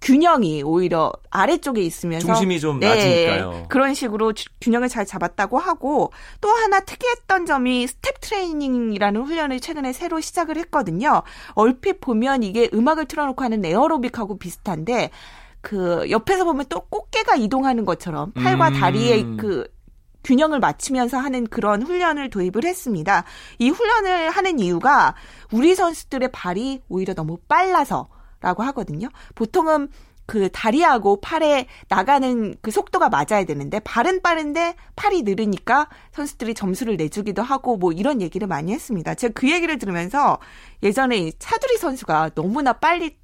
균형이 0.00 0.62
오히려 0.62 1.12
아래쪽에 1.30 1.80
있으면서 1.80 2.26
중심이 2.26 2.60
좀 2.60 2.78
네, 2.78 2.88
낮으니까요. 2.88 3.66
그런 3.68 3.94
식으로 3.94 4.32
주, 4.32 4.46
균형을 4.60 4.88
잘 4.88 5.06
잡았다고 5.06 5.58
하고 5.58 6.12
또 6.40 6.48
하나 6.50 6.80
특이했던 6.80 7.46
점이 7.46 7.86
스텝 7.86 8.20
트레이닝이라는 8.20 9.20
훈련을 9.22 9.60
최근에 9.60 9.92
새로 9.92 10.20
시작을 10.20 10.56
했거든요. 10.58 11.22
얼핏 11.54 12.00
보면 12.00 12.42
이게 12.42 12.70
음악을 12.72 13.06
틀어놓고 13.06 13.42
하는 13.42 13.64
에어로빅하고 13.64 14.38
비슷한데 14.38 15.10
그 15.60 16.08
옆에서 16.10 16.44
보면 16.44 16.66
또 16.68 16.80
꽃게가 16.82 17.36
이동하는 17.36 17.84
것처럼 17.84 18.32
팔과 18.32 18.68
음. 18.68 18.74
다리의 18.74 19.36
그 19.36 19.66
균형을 20.22 20.60
맞추면서 20.60 21.18
하는 21.18 21.46
그런 21.46 21.82
훈련을 21.82 22.30
도입을 22.30 22.64
했습니다. 22.64 23.24
이 23.58 23.70
훈련을 23.70 24.30
하는 24.30 24.58
이유가 24.58 25.14
우리 25.52 25.74
선수들의 25.74 26.30
발이 26.32 26.82
오히려 26.88 27.14
너무 27.14 27.38
빨라서 27.48 28.08
라고 28.46 28.62
하거든요. 28.62 29.08
보통은 29.34 29.88
그 30.24 30.48
다리하고 30.52 31.20
팔에 31.20 31.66
나가는 31.88 32.54
그 32.62 32.70
속도가 32.70 33.08
맞아야 33.08 33.44
되는데 33.44 33.80
발은 33.80 34.22
빠른데 34.22 34.76
팔이 34.94 35.22
느리니까 35.22 35.88
선수들이 36.12 36.54
점수를 36.54 36.96
내주기도 36.96 37.42
하고 37.42 37.76
뭐 37.76 37.90
이런 37.90 38.22
얘기를 38.22 38.46
많이 38.46 38.72
했습니다. 38.72 39.16
제가 39.16 39.32
그 39.34 39.50
얘기를 39.50 39.78
들으면서 39.78 40.38
예전에 40.84 41.32
차두리 41.40 41.76
선수가 41.78 42.30
너무나 42.36 42.72
빨리 42.72 43.16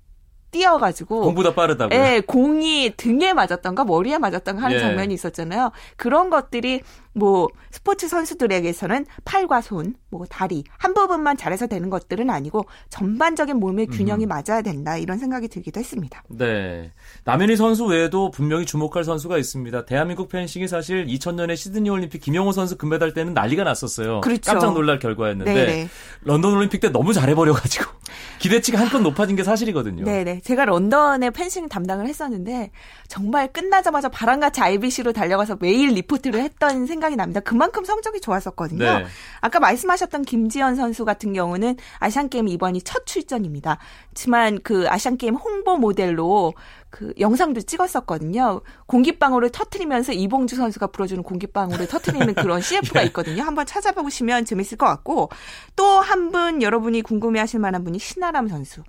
뛰어가지고 0.51 1.23
공보다 1.23 1.55
빠르다고. 1.55 1.95
예, 1.95 2.21
공이 2.27 2.95
등에 2.97 3.33
맞았던가 3.33 3.85
머리에 3.85 4.19
맞았던가 4.19 4.63
하는 4.63 4.77
예. 4.77 4.81
장면이 4.81 5.15
있었잖아요. 5.15 5.71
그런 5.97 6.31
것들이 6.31 6.83
뭐 7.15 7.49
스포츠 7.71 8.09
선수들에게서는 8.09 9.07
팔과 9.25 9.61
손, 9.61 9.95
뭐 10.11 10.25
다리 10.29 10.65
한 10.79 10.95
부분만 10.95 11.37
잘해서 11.37 11.67
되는 11.67 11.91
것들은 11.91 12.31
아니고 12.31 12.65
전반적인 12.91 13.57
몸의 13.57 13.87
균형이 13.87 14.27
음. 14.27 14.29
맞아야 14.29 14.63
된다 14.63 14.97
이런 14.97 15.19
생각이 15.19 15.49
들기도 15.49 15.81
했습니다. 15.81 16.23
네, 16.29 16.93
남현희 17.25 17.57
선수 17.57 17.85
외에도 17.85 18.31
분명히 18.31 18.65
주목할 18.65 19.05
선수가 19.05 19.37
있습니다. 19.39 19.85
대한민국 19.85 20.29
펜싱이 20.29 20.69
사실 20.69 21.07
2000년에 21.07 21.57
시드니 21.57 21.91
올림픽 21.91 22.21
김영호 22.21 22.53
선수 22.53 22.77
금메달 22.79 23.13
때는 23.13 23.35
난리가 23.35 23.65
났었어요. 23.65 24.23
그렇죠. 24.23 24.53
깜짝 24.53 24.73
놀랄 24.73 24.99
결과였는데 24.99 25.53
네네. 25.55 25.89
런던 26.23 26.55
올림픽 26.55 26.81
때 26.81 26.89
너무 26.89 27.13
잘해버려 27.13 27.53
가지고 27.53 27.91
기대치가 28.39 28.81
한껏 28.81 29.03
높아진 29.03 29.37
게 29.37 29.45
사실이거든요. 29.45 30.05
네네, 30.05 30.41
제가 30.41 30.65
런던에 30.65 31.31
펜싱 31.31 31.69
담당을 31.69 32.07
했었는데 32.07 32.71
정말 33.09 33.53
끝나자마자 33.53 34.09
바람같이 34.09 34.61
IBC로 34.61 35.13
달려가서 35.13 35.59
매일 35.61 35.91
리포트를 35.91 36.41
했던 36.41 36.87
생각. 36.87 37.02
생각이 37.03 37.17
납니다. 37.17 37.41
그만큼 37.41 37.85
성적이 37.85 38.21
좋았었거든요. 38.21 38.85
네. 39.01 39.05
아까 39.41 39.59
말씀하셨던 39.59 40.23
김지현 40.23 40.77
선수 40.77 41.05
같은 41.05 41.33
경우는 41.33 41.77
아시안 41.99 42.29
게임 42.29 42.47
이번이 42.49 42.83
첫 42.83 43.05
출전입니다. 43.07 43.79
하지만 44.11 44.61
그 44.63 44.89
아시안 44.89 45.17
게임 45.17 45.35
홍보 45.35 45.77
모델로 45.77 46.55
그 46.91 47.13
영상도 47.19 47.63
찍었었거든요. 47.63 48.61
공기방울을 48.87 49.51
터트리면서 49.51 50.13
이봉주 50.13 50.57
선수가 50.57 50.89
불어주는 50.89 51.23
공기방울을 51.25 51.89
터트리는 51.89 52.35
그런 52.35 52.61
CF가 52.63 53.03
예. 53.03 53.07
있거든요. 53.07 53.43
한번 53.43 53.67
찾아보시면 53.67 54.45
재밌을 54.45 54.79
것 54.79 54.87
같고 54.87 55.31
또 55.77 56.01
한 56.03 56.31
분 56.33 56.63
여러분이 56.63 57.03
궁금해하실 57.03 57.61
만한 57.61 57.85
분이 57.85 57.99
신아람 57.99 58.49
선수. 58.49 58.83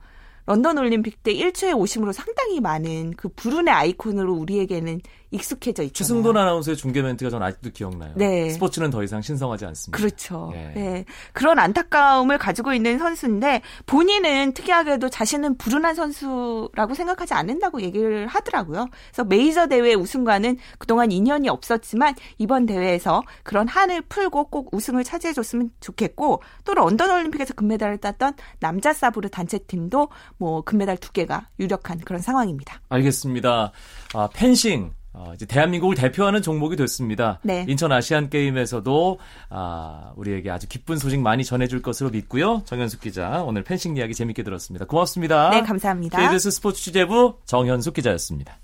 런던 0.45 0.77
올림픽 0.77 1.23
때 1.23 1.33
1초에 1.33 1.77
오심으로 1.77 2.11
상당히 2.11 2.59
많은 2.59 3.13
그 3.15 3.29
불운의 3.29 3.73
아이콘으로 3.73 4.33
우리에게는 4.33 4.99
익숙해져 5.33 5.83
있죠. 5.83 6.03
최승돈 6.03 6.37
아나운서의 6.37 6.77
중계 6.77 7.01
멘트가 7.01 7.29
전 7.31 7.41
아직도 7.41 7.71
기억나요. 7.71 8.13
네. 8.15 8.51
스포츠는 8.51 8.91
더 8.91 9.03
이상 9.03 9.21
신성하지 9.21 9.65
않습니다. 9.65 9.97
그렇죠. 9.97 10.51
네. 10.53 10.71
네. 10.75 11.05
그런 11.33 11.59
안타까움을 11.59 12.37
가지고 12.37 12.73
있는 12.73 12.99
선수인데 12.99 13.61
본인은 13.87 14.53
특이하게도 14.53 15.09
자신은 15.09 15.57
불운한 15.57 15.95
선수라고 15.95 16.93
생각하지 16.93 17.33
않는다고 17.33 17.81
얘기를 17.81 18.27
하더라고요. 18.27 18.87
그래서 19.07 19.23
메이저 19.23 19.67
대회 19.67 19.95
우승과는 19.95 20.57
그동안 20.77 21.11
인연이 21.11 21.49
없었지만 21.49 22.13
이번 22.37 22.67
대회에서 22.67 23.23
그런 23.43 23.67
한을 23.67 24.03
풀고 24.03 24.45
꼭 24.45 24.69
우승을 24.73 25.03
차지해줬으면 25.03 25.71
좋겠고 25.79 26.43
또 26.63 26.73
런던 26.75 27.09
올림픽에서 27.09 27.55
금메달을 27.55 27.97
땄던 27.97 28.33
남자 28.59 28.93
사브르 28.93 29.29
단체팀도 29.29 30.09
뭐 30.37 30.61
금메달 30.61 30.97
두 30.97 31.11
개가 31.11 31.49
유력한 31.59 31.99
그런 31.99 32.21
상황입니다. 32.21 32.81
알겠습니다. 32.89 33.71
아, 34.13 34.29
펜싱 34.31 34.93
어, 35.13 35.31
이제 35.35 35.45
대한민국을 35.45 35.95
대표하는 35.95 36.41
종목이 36.41 36.75
됐습니다. 36.75 37.39
네. 37.43 37.65
인천 37.69 37.91
아시안 37.91 38.29
게임에서도 38.29 39.19
아, 39.49 40.11
우리에게 40.15 40.49
아주 40.49 40.67
기쁜 40.67 40.97
소식 40.97 41.19
많이 41.19 41.43
전해줄 41.43 41.83
것으로 41.83 42.09
믿고요. 42.09 42.63
정현숙 42.65 43.01
기자 43.01 43.43
오늘 43.43 43.63
펜싱 43.63 43.95
이야기 43.95 44.15
재밌게 44.15 44.41
들었습니다. 44.43 44.85
고맙습니다. 44.85 45.51
네, 45.51 45.61
감사합니다. 45.61 46.19
KBS 46.19 46.51
스포츠 46.51 46.81
취재부 46.81 47.35
정현숙 47.45 47.93
기자였습니다. 47.93 48.57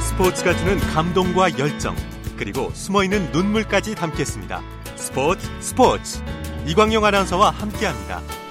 스포츠가 0.00 0.56
주는 0.56 0.78
감동과 0.78 1.56
열정 1.60 1.94
그리고 2.36 2.70
숨어있는 2.70 3.30
눈물까지 3.30 3.94
담겠습니다. 3.94 4.60
스포츠 4.96 5.46
스포츠 5.60 6.20
이광용 6.66 7.04
아나운서와 7.04 7.50
함께합니다. 7.50 8.47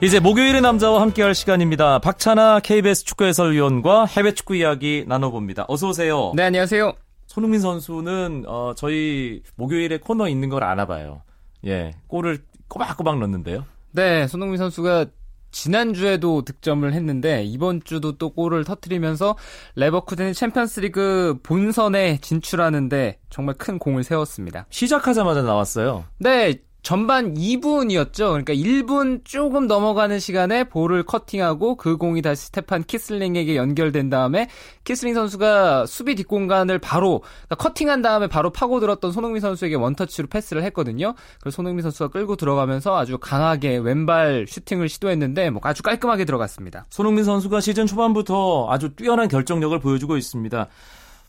이제 0.00 0.20
목요일의 0.20 0.60
남자와 0.60 1.00
함께할 1.00 1.34
시간입니다. 1.34 1.98
박찬아 1.98 2.60
KBS 2.60 3.04
축구 3.04 3.24
해설위원과 3.24 4.04
해외 4.04 4.32
축구 4.32 4.54
이야기 4.54 5.04
나눠봅니다. 5.08 5.64
어서 5.68 5.88
오세요. 5.88 6.32
네, 6.36 6.44
안녕하세요. 6.44 6.92
손흥민 7.26 7.60
선수는 7.60 8.44
어, 8.46 8.74
저희 8.76 9.42
목요일에 9.56 9.98
코너 9.98 10.28
있는 10.28 10.50
걸 10.50 10.62
아나 10.62 10.86
봐요. 10.86 11.22
예, 11.66 11.94
골을 12.06 12.38
꼬박꼬박 12.68 13.18
넣는데요. 13.18 13.64
네, 13.90 14.28
손흥민 14.28 14.58
선수가 14.58 15.06
지난주에도 15.50 16.42
득점을 16.42 16.92
했는데 16.92 17.42
이번 17.42 17.82
주도 17.82 18.16
또 18.18 18.30
골을 18.30 18.64
터트리면서 18.64 19.36
레버쿠젠이 19.74 20.32
챔피언스리그 20.32 21.40
본선에 21.42 22.18
진출하는데 22.20 23.18
정말 23.30 23.56
큰 23.56 23.80
공을 23.80 24.04
세웠습니다. 24.04 24.66
시작하자마자 24.70 25.42
나왔어요. 25.42 26.04
네, 26.18 26.54
전반 26.82 27.34
2분이었죠. 27.34 28.28
그러니까 28.28 28.54
1분 28.54 29.24
조금 29.24 29.66
넘어가는 29.66 30.18
시간에 30.20 30.64
볼을 30.64 31.02
커팅하고 31.02 31.76
그 31.76 31.96
공이 31.96 32.22
다시 32.22 32.46
스테판 32.46 32.84
키슬링에게 32.84 33.56
연결된 33.56 34.08
다음에 34.10 34.48
키슬링 34.84 35.14
선수가 35.14 35.86
수비 35.86 36.14
뒷공간을 36.14 36.78
바로 36.78 37.20
그러니까 37.20 37.56
커팅한 37.56 38.00
다음에 38.00 38.26
바로 38.26 38.50
파고들었던 38.50 39.12
손흥민 39.12 39.40
선수에게 39.40 39.74
원터치로 39.74 40.28
패스를 40.28 40.62
했거든요. 40.64 41.14
그래서 41.40 41.56
손흥민 41.56 41.82
선수가 41.82 42.10
끌고 42.10 42.36
들어가면서 42.36 42.96
아주 42.96 43.18
강하게 43.18 43.78
왼발 43.78 44.46
슈팅을 44.48 44.88
시도했는데 44.88 45.50
뭐 45.50 45.60
아주 45.64 45.82
깔끔하게 45.82 46.24
들어갔습니다. 46.24 46.86
손흥민 46.90 47.24
선수가 47.24 47.60
시즌 47.60 47.86
초반부터 47.86 48.68
아주 48.70 48.90
뛰어난 48.94 49.28
결정력을 49.28 49.78
보여주고 49.80 50.16
있습니다. 50.16 50.68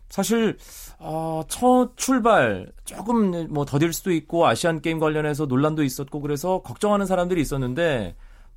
사실 0.10 0.58
어, 1.00 1.44
첫 1.48 1.96
출발 1.96 2.72
조금 2.84 3.48
뭐 3.50 3.66
더딜 3.66 3.94
수도 3.94 4.12
있고 4.12 4.46
아시안 4.46 4.82
게임 4.82 5.00
관련해서 5.00 5.46
논란도 5.46 5.84
있었고 5.84 6.20
그래서 6.20 6.62
걱정하는 6.62 7.06
사람들이 7.06 7.42
있었는데 7.42 8.16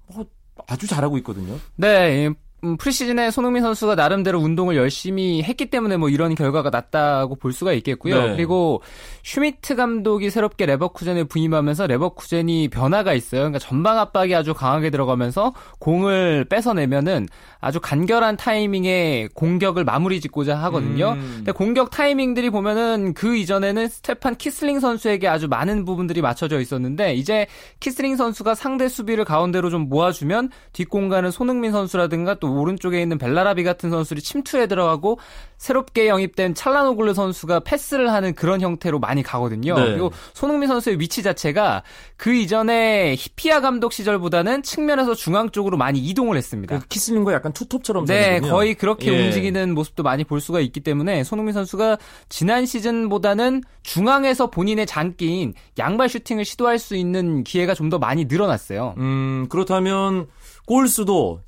뭐 0.08 0.26
아주 0.66 0.86
잘하고 0.86 1.16
있거든요. 1.18 1.58
네. 1.76 2.30
음, 2.64 2.76
프리시즌에 2.76 3.32
손흥민 3.32 3.62
선수가 3.62 3.96
나름대로 3.96 4.38
운동을 4.38 4.76
열심히 4.76 5.42
했기 5.42 5.66
때문에 5.66 5.96
뭐 5.96 6.08
이런 6.08 6.36
결과가 6.36 6.70
났다고 6.70 7.34
볼 7.34 7.52
수가 7.52 7.72
있겠고요. 7.72 8.28
네. 8.28 8.36
그리고 8.36 8.82
슈미트 9.24 9.74
감독이 9.74 10.30
새롭게 10.30 10.66
레버쿠젠에 10.66 11.24
부임하면서 11.24 11.88
레버쿠젠이 11.88 12.68
변화가 12.68 13.14
있어요. 13.14 13.40
그러니까 13.40 13.58
전방 13.58 13.98
압박이 13.98 14.32
아주 14.36 14.54
강하게 14.54 14.90
들어가면서 14.90 15.52
공을 15.80 16.46
뺏어내면은 16.48 17.26
아주 17.60 17.80
간결한 17.80 18.36
타이밍에 18.36 19.28
공격을 19.34 19.82
마무리 19.82 20.20
짓고자 20.20 20.56
하거든요. 20.62 21.12
음. 21.12 21.32
근데 21.38 21.50
공격 21.50 21.90
타이밍들이 21.90 22.50
보면은 22.50 23.12
그 23.14 23.36
이전에는 23.36 23.88
스테판 23.88 24.36
키슬링 24.36 24.78
선수에게 24.78 25.26
아주 25.26 25.48
많은 25.48 25.84
부분들이 25.84 26.22
맞춰져 26.22 26.60
있었는데 26.60 27.14
이제 27.14 27.48
키슬링 27.80 28.14
선수가 28.14 28.54
상대 28.54 28.88
수비를 28.88 29.24
가운데로 29.24 29.68
좀 29.68 29.88
모아주면 29.88 30.50
뒷공간은 30.72 31.32
손흥민 31.32 31.72
선수라든가 31.72 32.34
또 32.34 32.51
오른쪽에 32.56 33.00
있는 33.00 33.18
벨라라비 33.18 33.62
같은 33.64 33.90
선수들이 33.90 34.22
침투에 34.22 34.66
들어가고 34.66 35.18
새롭게 35.58 36.08
영입된 36.08 36.54
찰라노글루 36.54 37.14
선수가 37.14 37.60
패스를 37.60 38.12
하는 38.12 38.34
그런 38.34 38.60
형태로 38.60 38.98
많이 38.98 39.22
가거든요. 39.22 39.78
네. 39.78 39.90
그리고 39.92 40.10
손흥민 40.34 40.68
선수의 40.68 40.98
위치 40.98 41.22
자체가 41.22 41.84
그 42.16 42.34
이전에 42.34 43.14
히피아 43.16 43.60
감독 43.60 43.92
시절보다는 43.92 44.64
측면에서 44.64 45.14
중앙 45.14 45.50
쪽으로 45.50 45.76
많이 45.76 46.00
이동을 46.00 46.36
했습니다. 46.36 46.80
그 46.80 46.86
키슬링과 46.88 47.32
약간 47.32 47.52
투톱처럼 47.52 48.06
네, 48.06 48.24
서는군요. 48.24 48.52
거의 48.52 48.74
그렇게 48.74 49.12
예. 49.12 49.24
움직이는 49.26 49.72
모습도 49.74 50.02
많이 50.02 50.24
볼 50.24 50.40
수가 50.40 50.58
있기 50.58 50.80
때문에 50.80 51.22
손흥민 51.22 51.52
선수가 51.54 51.98
지난 52.28 52.66
시즌보다는 52.66 53.62
중앙에서 53.84 54.50
본인의 54.50 54.86
장기인 54.86 55.54
양발 55.78 56.08
슈팅을 56.08 56.44
시도할 56.44 56.80
수 56.80 56.96
있는 56.96 57.44
기회가 57.44 57.74
좀 57.74 57.92
더 57.92 57.98
많이 57.98 58.24
늘어났어요. 58.24 58.94
음, 58.96 59.46
그렇다면 59.50 60.28
골 60.66 60.88
수도 60.88 61.40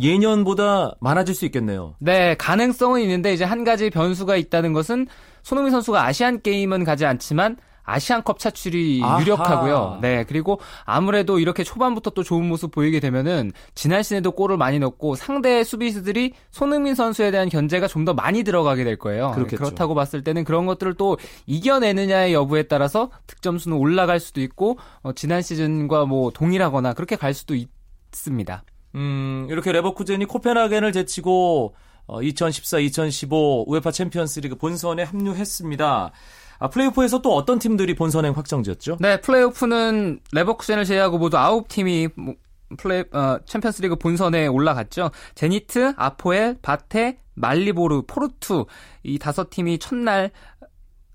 예년보다 0.00 0.94
많아질 1.00 1.34
수 1.34 1.44
있겠네요. 1.46 1.94
네, 1.98 2.34
가능성은 2.36 3.00
있는데 3.02 3.32
이제 3.32 3.44
한 3.44 3.64
가지 3.64 3.90
변수가 3.90 4.36
있다는 4.36 4.72
것은 4.72 5.06
손흥민 5.42 5.70
선수가 5.72 6.04
아시안 6.04 6.40
게임은 6.42 6.84
가지 6.84 7.04
않지만 7.06 7.56
아시안컵 7.90 8.38
차출이 8.38 9.00
아하. 9.02 9.18
유력하고요. 9.22 10.00
네, 10.02 10.22
그리고 10.28 10.60
아무래도 10.84 11.38
이렇게 11.38 11.64
초반부터 11.64 12.10
또 12.10 12.22
좋은 12.22 12.44
모습 12.46 12.70
보이게 12.70 13.00
되면은 13.00 13.52
지난 13.74 14.02
시즌에도 14.02 14.32
골을 14.32 14.58
많이 14.58 14.78
넣고 14.78 15.14
상대 15.14 15.64
수비수들이 15.64 16.34
손흥민 16.50 16.94
선수에 16.94 17.30
대한 17.30 17.48
견제가 17.48 17.86
좀 17.88 18.04
더 18.04 18.12
많이 18.12 18.42
들어가게 18.42 18.84
될 18.84 18.98
거예요. 18.98 19.30
그렇겠죠. 19.34 19.56
그렇다고 19.56 19.94
봤을 19.94 20.22
때는 20.22 20.44
그런 20.44 20.66
것들을 20.66 20.94
또 20.94 21.16
이겨내느냐의 21.46 22.34
여부에 22.34 22.64
따라서 22.64 23.10
득점 23.26 23.56
수는 23.58 23.76
올라갈 23.78 24.20
수도 24.20 24.40
있고 24.42 24.78
어, 25.02 25.12
지난 25.14 25.40
시즌과 25.42 26.04
뭐 26.04 26.30
동일하거나 26.30 26.92
그렇게 26.92 27.16
갈 27.16 27.32
수도 27.32 27.54
있습니다. 27.54 28.62
음, 28.98 29.46
이렇게 29.48 29.72
레버쿠젠이 29.72 30.24
코펜하겐을 30.26 30.92
제치고 30.92 31.74
어, 32.06 32.20
2014-2015 32.20 33.68
UEFA 33.68 33.90
챔피언스리그 33.90 34.56
본선에 34.56 35.04
합류했습니다. 35.04 36.12
아, 36.60 36.68
플레이오프에서 36.68 37.22
또 37.22 37.34
어떤 37.36 37.58
팀들이 37.58 37.94
본선행 37.94 38.32
확정지었죠? 38.36 38.96
네, 39.00 39.20
플레이오프는 39.20 40.20
레버쿠젠을 40.32 40.84
제외하고 40.84 41.18
모두 41.18 41.38
아홉 41.38 41.68
팀이 41.68 42.08
뭐, 42.16 42.34
플레이 42.76 43.04
어, 43.12 43.38
챔피언스리그 43.46 43.96
본선에 43.96 44.46
올라갔죠. 44.48 45.10
제니트, 45.34 45.94
아포엘, 45.96 46.58
바테, 46.60 47.18
마리보르, 47.34 48.02
포르투 48.06 48.66
이 49.04 49.18
다섯 49.18 49.50
팀이 49.50 49.78
첫날 49.78 50.32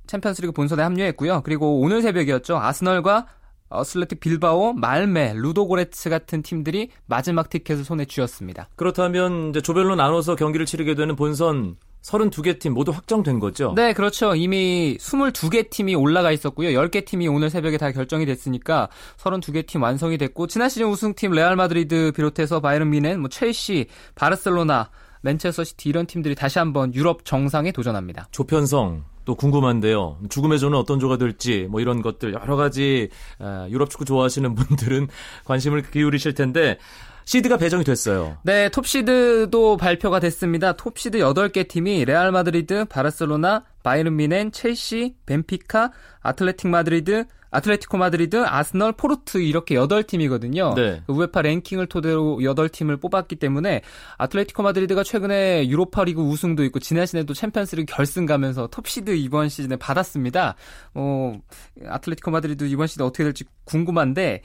챔피언스리그 0.07 0.53
본선에 0.53 0.81
합류했고요. 0.83 1.41
그리고 1.43 1.79
오늘 1.79 2.01
새벽이었죠. 2.01 2.57
아스널과 2.57 3.27
아슬레틱 3.73 4.19
빌바오, 4.19 4.73
말뫼, 4.73 5.33
루도고레츠 5.35 6.09
같은 6.09 6.41
팀들이 6.41 6.89
마지막 7.05 7.49
티켓을 7.49 7.83
손에 7.83 8.05
쥐었습니다. 8.05 8.69
그렇다면 8.75 9.49
이제 9.49 9.61
조별로 9.61 9.95
나눠서 9.95 10.35
경기를 10.35 10.65
치르게 10.65 10.95
되는 10.95 11.15
본선 11.15 11.75
32개 12.03 12.59
팀 12.59 12.73
모두 12.73 12.91
확정된 12.91 13.39
거죠? 13.39 13.73
네, 13.75 13.93
그렇죠. 13.93 14.35
이미 14.35 14.97
22개 14.99 15.69
팀이 15.69 15.95
올라가 15.95 16.31
있었고요. 16.31 16.69
10개 16.69 17.05
팀이 17.05 17.27
오늘 17.27 17.49
새벽에 17.49 17.77
다 17.77 17.91
결정이 17.91 18.25
됐으니까 18.25 18.89
32개 19.17 19.65
팀 19.65 19.81
완성이 19.81 20.17
됐고 20.17 20.47
지난 20.47 20.69
시즌 20.69 20.87
우승팀 20.87 21.31
레알 21.31 21.55
마드리드 21.55 22.11
비롯해서 22.15 22.59
바이에른 22.59 22.89
뮌헨, 22.89 23.19
뭐 23.19 23.29
첼시, 23.29 23.87
바르셀로나, 24.15 24.89
맨체스터 25.21 25.63
시티 25.63 25.89
이런 25.89 26.05
팀들이 26.05 26.35
다시 26.35 26.59
한번 26.59 26.93
유럽 26.93 27.23
정상에 27.23 27.71
도전합니다. 27.71 28.27
조편성 28.31 29.05
또 29.25 29.35
궁금한데요. 29.35 30.19
죽음의 30.29 30.59
조는 30.59 30.77
어떤 30.77 30.99
조가 30.99 31.17
될지 31.17 31.67
뭐 31.69 31.81
이런 31.81 32.01
것들 32.01 32.33
여러 32.33 32.55
가지 32.55 33.09
아, 33.39 33.67
유럽 33.69 33.89
축구 33.89 34.05
좋아하시는 34.05 34.53
분들은 34.55 35.07
관심을 35.45 35.83
기울이실 35.89 36.33
텐데 36.33 36.77
시드가 37.25 37.57
배정이 37.57 37.83
됐어요. 37.83 38.37
네, 38.43 38.69
톱시드도 38.69 39.77
발표가 39.77 40.19
됐습니다. 40.19 40.73
톱시드 40.73 41.19
8개 41.19 41.67
팀이 41.67 42.05
레알 42.05 42.31
마드리드, 42.31 42.85
바르셀로나, 42.85 43.63
바이에른 43.81 44.15
뮌헨, 44.15 44.51
첼시, 44.51 45.15
벤피카, 45.25 45.91
아틀레틱 46.21 46.69
마드리드, 46.69 47.25
아틀레티코 47.53 47.97
마드리드, 47.97 48.43
아스널, 48.45 48.93
포르투 48.93 49.39
이렇게 49.39 49.75
8팀이거든요. 49.75 50.73
네. 50.75 51.01
UEFA 51.07 51.43
랭킹을 51.43 51.85
토대로 51.87 52.37
8팀을 52.41 52.99
뽑았기 52.99 53.35
때문에 53.35 53.81
아틀레티코 54.17 54.63
마드리드가 54.63 55.03
최근에 55.03 55.67
유로파리그 55.69 56.21
우승도 56.21 56.63
있고 56.65 56.79
지난 56.79 57.05
시즌에도 57.05 57.35
챔피언스리그 57.35 57.93
결승 57.95 58.25
가면서 58.25 58.67
톱시드 58.67 59.11
이번 59.11 59.49
시즌에 59.49 59.75
받았습니다. 59.75 60.55
어, 60.95 61.39
아틀레티코 61.85 62.31
마드리드 62.31 62.63
이번 62.65 62.87
시즌 62.87 63.05
어떻게 63.05 63.23
될지 63.23 63.45
궁금한데 63.65 64.41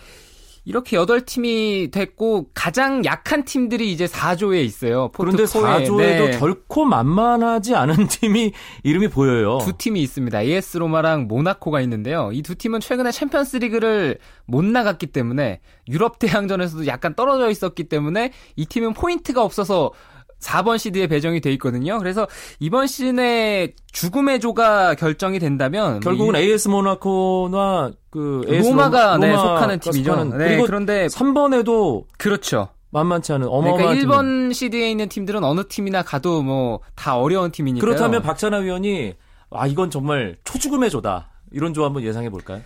이렇게 0.65 0.97
8팀이 0.97 1.91
됐고 1.91 2.51
가장 2.55 3.05
약한 3.05 3.45
팀들이 3.45 3.93
이제 3.93 4.07
4조에 4.07 4.63
있어요. 4.65 5.11
그런데 5.15 5.45
포트 5.45 5.70
4에. 5.70 5.85
4조에도 5.85 6.31
네. 6.31 6.39
결코 6.39 6.85
만만하지 6.85 7.75
않은 7.75 8.09
팀이 8.09 8.53
이름이 8.83 9.09
보여요. 9.09 9.59
두 9.65 9.73
팀이 9.77 10.03
있습니다. 10.03 10.43
AS 10.43 10.79
로마랑 10.79 11.27
모나코가 11.29 11.81
있는데요. 11.83 12.31
이 12.33 12.43
두 12.43 12.55
팀은 12.55 12.81
최근에 12.81 13.11
챔피언스 13.13 13.59
리그를 13.59 14.19
못 14.47 14.65
나갔기 14.65 15.07
때문에 15.09 15.61
유럽 15.89 16.19
대항전에서도 16.19 16.87
약간 16.87 17.15
떨어져 17.15 17.51
있었기 17.51 17.85
때문에 17.85 18.33
이 18.57 18.67
팀은 18.67 18.95
포인트가 18.95 19.43
없어서 19.43 19.93
4번 20.41 20.79
시드에 20.79 21.07
배정이 21.09 21.41
돼 21.41 21.53
있거든요. 21.55 21.99
그래서 21.99 22.27
이번 22.61 22.87
시즌에 22.87 23.73
죽음의 23.93 24.41
조가 24.41 24.95
결정이 24.95 25.39
된다면 25.39 26.01
결국은 26.01 26.35
이- 26.37 26.39
AS 26.45 26.69
모나코나 26.69 27.93
그 28.11 28.43
AS 28.49 28.69
로마가 28.69 29.15
로마, 29.15 29.27
네, 29.27 29.37
속하는 29.37 29.79
팀이죠. 29.81 30.13
속하는- 30.15 30.37
네, 30.39 30.49
그리고 30.49 30.65
그런데 30.67 31.07
3번에도 31.09 32.05
그렇죠. 32.19 32.69
만만치 32.91 33.33
않은 33.35 33.47
그러니까 33.49 33.69
어마어마한 33.75 33.99
팀. 33.99 34.09
1번 34.09 34.55
시드에 34.55 34.91
있는 34.91 35.09
팀들은 35.09 35.45
어느 35.45 35.67
팀이나 35.69 36.03
가도 36.03 36.43
뭐 36.43 36.81
다 36.95 37.17
어려운 37.19 37.51
팀이니까요. 37.51 37.81
그렇다면 37.87 38.23
박찬하 38.23 38.59
위원이 38.59 39.15
아 39.51 39.67
이건 39.67 39.91
정말 39.91 40.37
초죽음의 40.45 40.91
조다. 40.91 41.31
이런 41.53 41.75
조 41.75 41.85
한번 41.85 42.03
예상해 42.03 42.31
볼까요? 42.31 42.61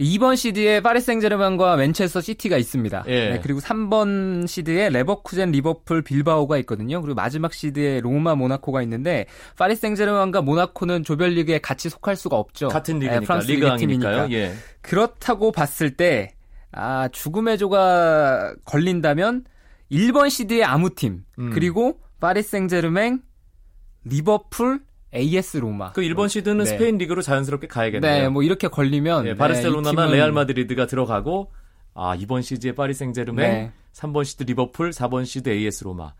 2번 0.00 0.36
시드에 0.36 0.80
파리 0.80 1.00
생제르맹과 1.00 1.76
맨체스터 1.76 2.20
시티가 2.20 2.58
있습니다. 2.58 3.04
예. 3.06 3.30
네, 3.30 3.40
그리고 3.42 3.60
3번 3.60 4.46
시드에 4.46 4.90
레버쿠젠, 4.90 5.52
리버풀, 5.52 6.02
빌바오가 6.02 6.58
있거든요. 6.58 7.00
그리고 7.00 7.14
마지막 7.14 7.54
시드에 7.54 8.00
로마, 8.00 8.34
모나코가 8.34 8.82
있는데 8.82 9.26
파리 9.56 9.74
생제르맹과 9.74 10.42
모나코는 10.42 11.02
조별리그에 11.02 11.60
같이 11.60 11.88
속할 11.88 12.16
수가 12.16 12.36
없죠. 12.36 12.68
같은 12.68 12.98
네, 12.98 13.06
리그니까 13.06 13.24
프랑스 13.24 13.50
리그. 13.50 13.76
팀이니까. 13.78 14.30
예. 14.32 14.52
그렇다고 14.82 15.50
봤을 15.50 15.96
때 15.96 16.32
아, 16.72 17.08
죽음의 17.08 17.56
조가 17.56 18.54
걸린다면 18.66 19.44
1번 19.90 20.28
시드의 20.28 20.64
아무 20.64 20.94
팀, 20.94 21.24
음. 21.38 21.50
그리고 21.54 22.00
파리 22.20 22.42
생제르맹, 22.42 23.20
리버풀, 24.04 24.80
AS 25.16 25.56
로마. 25.58 25.92
그 25.92 26.02
1번 26.02 26.28
시드는 26.28 26.58
네. 26.58 26.64
스페인 26.66 26.98
리그로 26.98 27.22
자연스럽게 27.22 27.66
가야겠네요. 27.66 28.22
네, 28.22 28.28
뭐 28.28 28.42
이렇게 28.42 28.68
걸리면 28.68 29.26
예, 29.26 29.30
네, 29.30 29.36
바르셀로나나 29.36 30.06
레알 30.06 30.32
마드리드가 30.32 30.86
들어가고 30.86 31.50
아 31.94 32.14
이번 32.14 32.42
시드에 32.42 32.72
파리 32.74 32.92
생제르맹, 32.94 33.50
네. 33.52 33.72
3번 33.94 34.24
시드 34.24 34.44
리버풀, 34.44 34.90
4번 34.90 35.24
시드 35.24 35.48
AS 35.48 35.84
로마. 35.84 36.12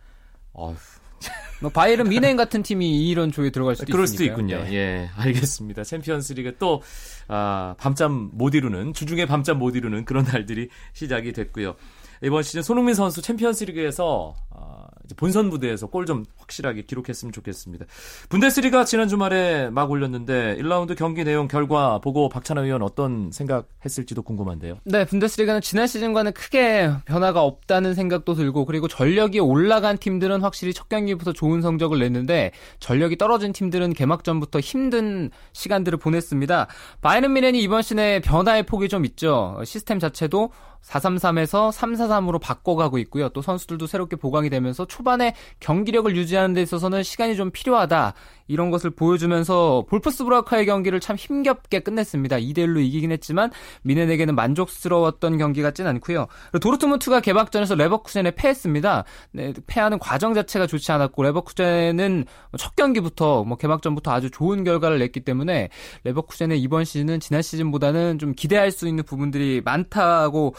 어휴, 0.54 0.74
뭐 1.61 1.70
바이에른 1.70 2.09
미넨 2.09 2.37
같은 2.37 2.62
팀이 2.62 3.09
이런 3.09 3.30
조에 3.30 3.50
들어갈 3.50 3.76
수도 3.76 3.92
그럴 3.92 4.06
수도. 4.06 4.24
있군요. 4.24 4.62
네. 4.64 4.72
예, 4.74 5.11
알겠습니다. 5.16 5.85
챔피언스리그 5.85 6.56
또 6.59 6.82
아, 7.28 7.74
밤잠 7.78 8.30
못 8.32 8.54
이루는 8.54 8.94
주중에 8.94 9.26
밤잠 9.26 9.59
못 9.59 9.76
이루는 9.76 10.04
그런 10.06 10.24
날들이 10.24 10.68
시작이 10.94 11.32
됐고요. 11.32 11.74
이번 12.22 12.42
시즌 12.42 12.62
손흥민 12.62 12.94
선수 12.94 13.20
챔피언스리그에서 13.20 14.35
아, 14.50 14.86
본선 15.14 15.49
무대에서 15.49 15.87
골 15.88 16.07
좀 16.07 16.25
확실하게 16.37 16.83
기록했으면 16.83 17.33
좋겠습니다. 17.33 17.85
분데스리가 18.29 18.85
지난 18.85 19.09
주말에 19.09 19.71
막 19.71 19.90
올렸는데 19.90 20.57
1라운드 20.61 20.97
경기 20.97 21.25
내용 21.25 21.49
결과 21.49 21.99
보고 21.99 22.29
박찬하 22.29 22.62
위원 22.62 22.83
어떤 22.83 23.33
생각했을지도 23.33 24.23
궁금한데요. 24.23 24.79
네, 24.85 25.05
분데스리가는 25.05 25.61
지난 25.62 25.88
시즌과는 25.88 26.33
크게 26.33 26.92
변화가 27.07 27.42
없다는 27.42 27.95
생각도 27.95 28.35
들고 28.35 28.66
그리고 28.66 28.87
전력이 28.87 29.40
올라간 29.40 29.99
팀들은 29.99 30.42
확실히 30.42 30.73
첫 30.73 30.88
경기부터 30.88 31.33
좋은 31.33 31.61
성적을 31.61 31.99
냈는데 31.99 32.53
전력이 32.79 33.19
떨어진 33.19 33.53
팀들은 33.53 33.92
개막전부터 33.95 34.61
힘든 34.61 35.31
시간들을 35.53 35.99
보냈습니다. 35.99 36.69
바이에른 37.01 37.33
미넨이 37.33 37.61
이번 37.61 37.83
시즌에 37.83 38.21
변화의 38.21 38.64
폭이 38.64 38.88
좀 38.88 39.05
있죠. 39.05 39.61
시스템 39.64 39.99
자체도 39.99 40.53
4-3-3에서 40.87 41.72
3-4-3으로 41.72 42.40
바꿔가고 42.40 42.99
있고요. 42.99 43.29
또 43.31 43.42
선수들도 43.42 43.87
새롭게 43.87 44.16
보강이 44.16 44.51
되면서 44.51 44.87
초반에 44.87 45.35
경기력을 45.61 46.14
유지하는 46.16 46.55
데 46.55 46.62
있어서는 46.62 47.03
시간이 47.03 47.37
좀 47.37 47.51
필요하다. 47.51 48.14
이런 48.48 48.70
것을 48.70 48.90
보여주면서 48.90 49.85
볼프스 49.88 50.24
브라카의 50.24 50.66
경기를 50.66 51.00
참 51.00 51.16
힘겹게 51.16 51.80
끝냈습니다. 51.80 52.37
2대1로 52.37 52.85
이기긴 52.85 53.12
했지만 53.12 53.50
미넨에게는 53.82 54.35
만족스러웠던 54.35 55.38
경기 55.38 55.62
같진 55.62 55.87
않고요. 55.87 56.26
도르트문트가 56.61 57.20
개막전에서 57.20 57.74
레버쿠젠에 57.74 58.32
패했습니다. 58.32 59.04
네, 59.32 59.52
패하는 59.66 59.98
과정 59.98 60.35
자체가 60.35 60.66
좋지 60.66 60.90
않았고 60.92 61.22
레버쿠젠은 61.22 62.24
첫 62.59 62.76
경기부터 62.76 63.44
뭐 63.44 63.56
개막전부터 63.56 64.11
아주 64.11 64.30
좋은 64.30 64.64
결과를 64.64 64.98
냈기 64.98 65.20
때문에 65.20 65.68
레버쿠젠의 66.04 66.61
이번 66.61 66.85
시즌은 66.85 67.20
지난 67.20 67.42
시즌보다는 67.42 68.18
좀 68.18 68.35
기대할 68.35 68.70
수 68.70 68.88
있는 68.88 69.04
부분들이 69.04 69.61
많다고 69.64 70.54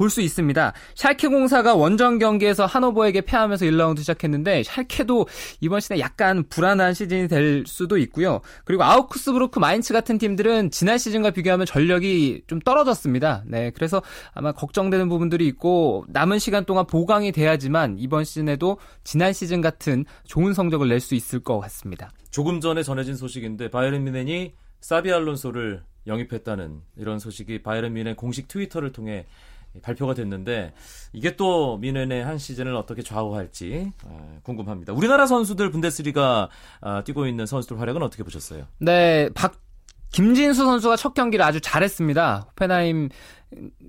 볼 0.00 0.08
수 0.08 0.22
있습니다. 0.22 0.72
샬케 0.94 1.28
공사가 1.28 1.74
원정 1.74 2.18
경기에서 2.18 2.64
하노버에게 2.64 3.20
패하면서 3.20 3.66
1라운드 3.66 3.98
시작했는데 3.98 4.62
샬케도 4.62 5.26
이번 5.60 5.80
시즌에 5.80 6.00
약간 6.00 6.42
불안한 6.48 6.94
시즌이 6.94 7.28
될 7.28 7.64
수도 7.66 7.98
있고요. 7.98 8.40
그리고 8.64 8.82
아우크스부르크 8.84 9.58
마인츠 9.58 9.92
같은 9.92 10.16
팀들은 10.16 10.70
지난 10.70 10.96
시즌과 10.96 11.32
비교하면 11.32 11.66
전력이 11.66 12.44
좀 12.46 12.60
떨어졌습니다. 12.60 13.44
네, 13.46 13.70
그래서 13.72 14.00
아마 14.32 14.52
걱정되는 14.52 15.10
부분들이 15.10 15.46
있고 15.48 16.06
남은 16.08 16.38
시간 16.38 16.64
동안 16.64 16.86
보강이 16.86 17.30
돼야지만 17.30 17.96
이번 17.98 18.24
시즌에도 18.24 18.78
지난 19.04 19.34
시즌 19.34 19.60
같은 19.60 20.06
좋은 20.24 20.54
성적을 20.54 20.88
낼 20.88 21.00
수 21.00 21.14
있을 21.14 21.40
것 21.40 21.58
같습니다. 21.60 22.10
조금 22.30 22.60
전에 22.60 22.82
전해진 22.82 23.16
소식인데 23.16 23.70
바이에른 23.70 24.04
미넨이 24.04 24.52
사비 24.80 25.12
알론소를 25.12 25.82
영입했다는 26.06 26.80
이런 26.96 27.18
소식이 27.18 27.62
바이에른 27.62 27.92
미넨 27.92 28.16
공식 28.16 28.48
트위터를 28.48 28.92
통해 28.92 29.26
발표가 29.82 30.14
됐는데 30.14 30.72
이게 31.12 31.36
또 31.36 31.78
미넨의 31.78 32.24
한 32.24 32.38
시즌을 32.38 32.74
어떻게 32.74 33.02
좌우할지 33.02 33.92
아, 34.04 34.38
궁금합니다. 34.42 34.92
우리나라 34.92 35.26
선수들 35.26 35.70
분데스리가 35.70 36.48
아, 36.80 37.04
뛰고 37.04 37.26
있는 37.26 37.46
선수들 37.46 37.80
활약은 37.80 38.02
어떻게 38.02 38.22
보셨어요? 38.22 38.66
네, 38.78 39.28
박 39.34 39.54
김진수 40.12 40.64
선수가 40.64 40.96
첫 40.96 41.14
경기를 41.14 41.44
아주 41.44 41.60
잘했습니다. 41.60 42.46
호펜하임 42.50 43.08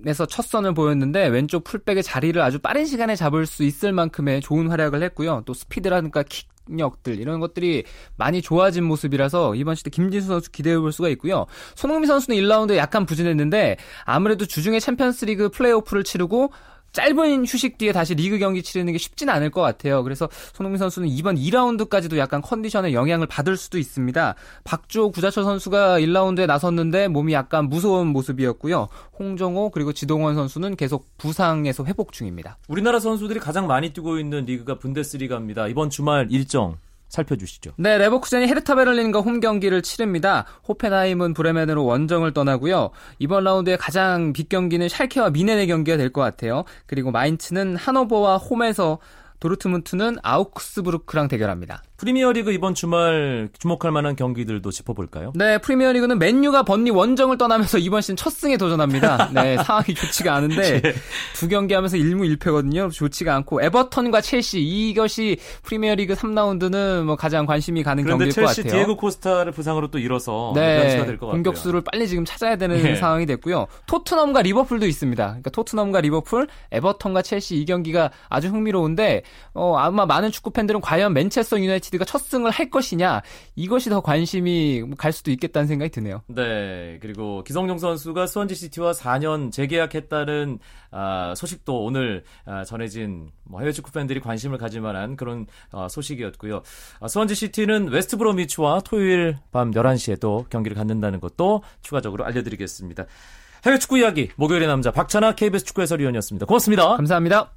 에서 0.06 0.26
첫 0.26 0.44
선을 0.44 0.74
보였는데 0.74 1.28
왼쪽 1.28 1.62
풀백의 1.62 2.02
자리를 2.02 2.40
아주 2.42 2.58
빠른 2.58 2.84
시간에 2.84 3.14
잡을 3.14 3.46
수 3.46 3.62
있을 3.62 3.92
만큼의 3.92 4.40
좋은 4.40 4.68
활약을 4.68 5.02
했고요. 5.04 5.42
또 5.46 5.54
스피드라든가 5.54 6.24
킥력들 6.66 7.20
이런 7.20 7.38
것들이 7.38 7.84
많이 8.16 8.42
좋아진 8.42 8.82
모습이라서 8.84 9.54
이번 9.54 9.76
시대 9.76 9.90
김진수 9.90 10.26
선수 10.26 10.50
기대해 10.50 10.76
볼 10.78 10.90
수가 10.90 11.08
있고요. 11.10 11.46
손흥민 11.76 12.08
선수는 12.08 12.40
1라운드에 12.40 12.76
약간 12.76 13.06
부진했는데 13.06 13.76
아무래도 14.04 14.46
주중에 14.46 14.80
챔피언스리그 14.80 15.50
플레이오프를 15.50 16.02
치르고 16.02 16.52
짧은 16.92 17.46
휴식 17.46 17.78
뒤에 17.78 17.92
다시 17.92 18.14
리그 18.14 18.38
경기 18.38 18.62
치르는 18.62 18.92
게 18.92 18.98
쉽지는 18.98 19.32
않을 19.34 19.50
것 19.50 19.60
같아요. 19.62 20.02
그래서 20.02 20.28
손흥민 20.52 20.78
선수는 20.78 21.08
이번 21.08 21.36
2라운드까지도 21.36 22.16
약간 22.18 22.42
컨디션에 22.42 22.92
영향을 22.92 23.26
받을 23.26 23.56
수도 23.56 23.78
있습니다. 23.78 24.34
박주호 24.64 25.10
구자철 25.10 25.44
선수가 25.44 26.00
1라운드에 26.00 26.46
나섰는데 26.46 27.08
몸이 27.08 27.32
약간 27.32 27.68
무거운 27.68 28.08
모습이었고요. 28.08 28.88
홍정호 29.18 29.70
그리고 29.70 29.92
지동원 29.92 30.34
선수는 30.34 30.76
계속 30.76 31.06
부상에서 31.18 31.84
회복 31.84 32.12
중입니다. 32.12 32.58
우리나라 32.68 33.00
선수들이 33.00 33.40
가장 33.40 33.66
많이 33.66 33.92
뛰고 33.92 34.18
있는 34.18 34.44
리그가 34.44 34.78
분데스리가입니다. 34.78 35.68
이번 35.68 35.90
주말 35.90 36.28
일정 36.30 36.76
살펴주시죠. 37.12 37.72
네, 37.76 37.98
레버쿠젠이 37.98 38.48
헤르타 38.48 38.74
베를린과 38.74 39.20
홈 39.20 39.38
경기를 39.40 39.82
치릅니다. 39.82 40.46
호펜하임은 40.66 41.34
브레멘으로 41.34 41.84
원정을 41.84 42.32
떠나고요. 42.32 42.90
이번 43.18 43.44
라운드의 43.44 43.76
가장 43.76 44.32
big 44.32 44.48
경기는 44.48 44.88
샬케와 44.88 45.30
뮌헨의 45.30 45.66
경기가 45.66 45.96
될 45.96 46.10
것 46.12 46.20
같아요. 46.22 46.64
그리고 46.86 47.10
마인츠는 47.10 47.76
하노버와 47.76 48.38
홈에서 48.38 48.98
도르트문트는 49.40 50.18
아우크스부르크랑 50.22 51.28
대결합니다. 51.28 51.82
프리미어리그 52.02 52.50
이번 52.50 52.74
주말 52.74 53.48
주목할 53.56 53.92
만한 53.92 54.16
경기들도 54.16 54.68
짚어볼까요? 54.72 55.32
네, 55.36 55.58
프리미어리그는 55.58 56.18
맨유가 56.18 56.64
번리 56.64 56.90
원정을 56.90 57.38
떠나면서 57.38 57.78
이번 57.78 58.00
시즌 58.00 58.16
첫 58.16 58.30
승에 58.30 58.56
도전합니다. 58.56 59.30
네, 59.32 59.56
상황이 59.58 59.94
좋지가 59.94 60.34
않은데 60.34 60.82
예. 60.84 60.94
두 61.36 61.46
경기 61.46 61.74
하면서 61.74 61.96
1무 61.96 62.36
1패거든요. 62.38 62.90
좋지가 62.90 63.36
않고 63.36 63.62
에버턴과 63.62 64.20
첼시 64.20 64.60
이것이 64.60 65.36
프리미어리그 65.62 66.14
3라운드는 66.14 67.04
뭐 67.04 67.14
가장 67.14 67.46
관심이 67.46 67.84
가는 67.84 68.04
경기일 68.04 68.32
것 68.32 68.40
같아요. 68.40 68.54
첼시 68.54 68.68
디에고 68.68 68.96
코스타를 68.96 69.52
부상으로 69.52 69.92
또 69.92 70.00
잃어서 70.00 70.50
네. 70.56 71.16
공격수를 71.20 71.82
빨리 71.82 72.08
지금 72.08 72.24
찾아야 72.24 72.56
되는 72.56 72.84
예. 72.84 72.96
상황이 72.96 73.26
됐고요. 73.26 73.68
토트넘과 73.86 74.42
리버풀도 74.42 74.86
있습니다. 74.86 75.24
그러니까 75.24 75.50
토트넘과 75.50 76.00
리버풀, 76.00 76.48
에버턴과 76.72 77.22
첼시 77.22 77.58
이 77.58 77.64
경기가 77.64 78.10
아주 78.28 78.48
흥미로운데 78.48 79.22
어, 79.54 79.76
아마 79.76 80.04
많은 80.04 80.32
축구 80.32 80.50
팬들은 80.50 80.80
과연 80.80 81.12
맨체스터 81.12 81.60
유나이티드 81.60 81.91
유나이티드가 81.92 82.04
첫 82.04 82.18
승을 82.18 82.50
할 82.50 82.70
것이냐 82.70 83.22
이것이 83.54 83.90
더 83.90 84.00
관심이 84.00 84.82
갈 84.96 85.12
수도 85.12 85.30
있겠다는 85.30 85.68
생각이 85.68 85.90
드네요. 85.90 86.22
네, 86.26 86.98
그리고 87.00 87.44
기성용 87.44 87.78
선수가 87.78 88.26
스완지 88.26 88.54
시티와 88.54 88.92
4년 88.92 89.52
재계약했다는 89.52 90.58
아, 90.90 91.34
소식도 91.36 91.84
오늘 91.84 92.24
아, 92.44 92.64
전해진 92.64 93.30
뭐 93.44 93.60
해외 93.60 93.72
축구 93.72 93.92
팬들이 93.92 94.20
관심을 94.20 94.58
가질 94.58 94.80
만한 94.80 95.16
그런 95.16 95.46
아, 95.70 95.88
소식이었고요. 95.88 96.62
아, 97.00 97.08
스완지 97.08 97.34
시티는 97.34 97.88
웨스트 97.88 98.16
브로미치와 98.16 98.80
토요일 98.84 99.36
밤 99.50 99.70
11시에 99.70 100.18
또 100.20 100.46
경기를 100.50 100.76
갖는다는 100.76 101.20
것도 101.20 101.62
추가적으로 101.82 102.24
알려드리겠습니다. 102.24 103.04
해외 103.64 103.78
축구 103.78 103.98
이야기 103.98 104.30
목요일의 104.36 104.66
남자 104.66 104.90
박찬하 104.90 105.34
KBS 105.34 105.64
축구 105.64 105.82
해설위원이었습니다. 105.82 106.46
고맙습니다. 106.46 106.96
감사합니다. 106.96 107.52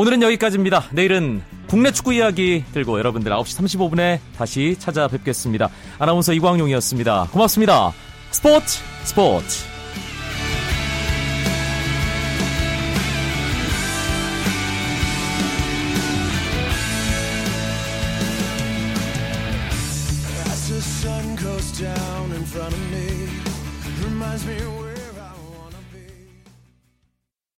오늘은 0.00 0.22
여기까지입니다. 0.22 0.84
내일은 0.92 1.42
국내 1.66 1.92
축구 1.92 2.14
이야기 2.14 2.64
들고 2.72 2.98
여러분들 2.98 3.30
9시 3.32 3.90
35분에 3.90 4.18
다시 4.34 4.74
찾아뵙겠습니다. 4.78 5.68
아나운서 5.98 6.32
이광용이었습니다. 6.32 7.28
고맙습니다. 7.30 7.92
스포츠 8.30 8.80
스포츠 9.04 9.79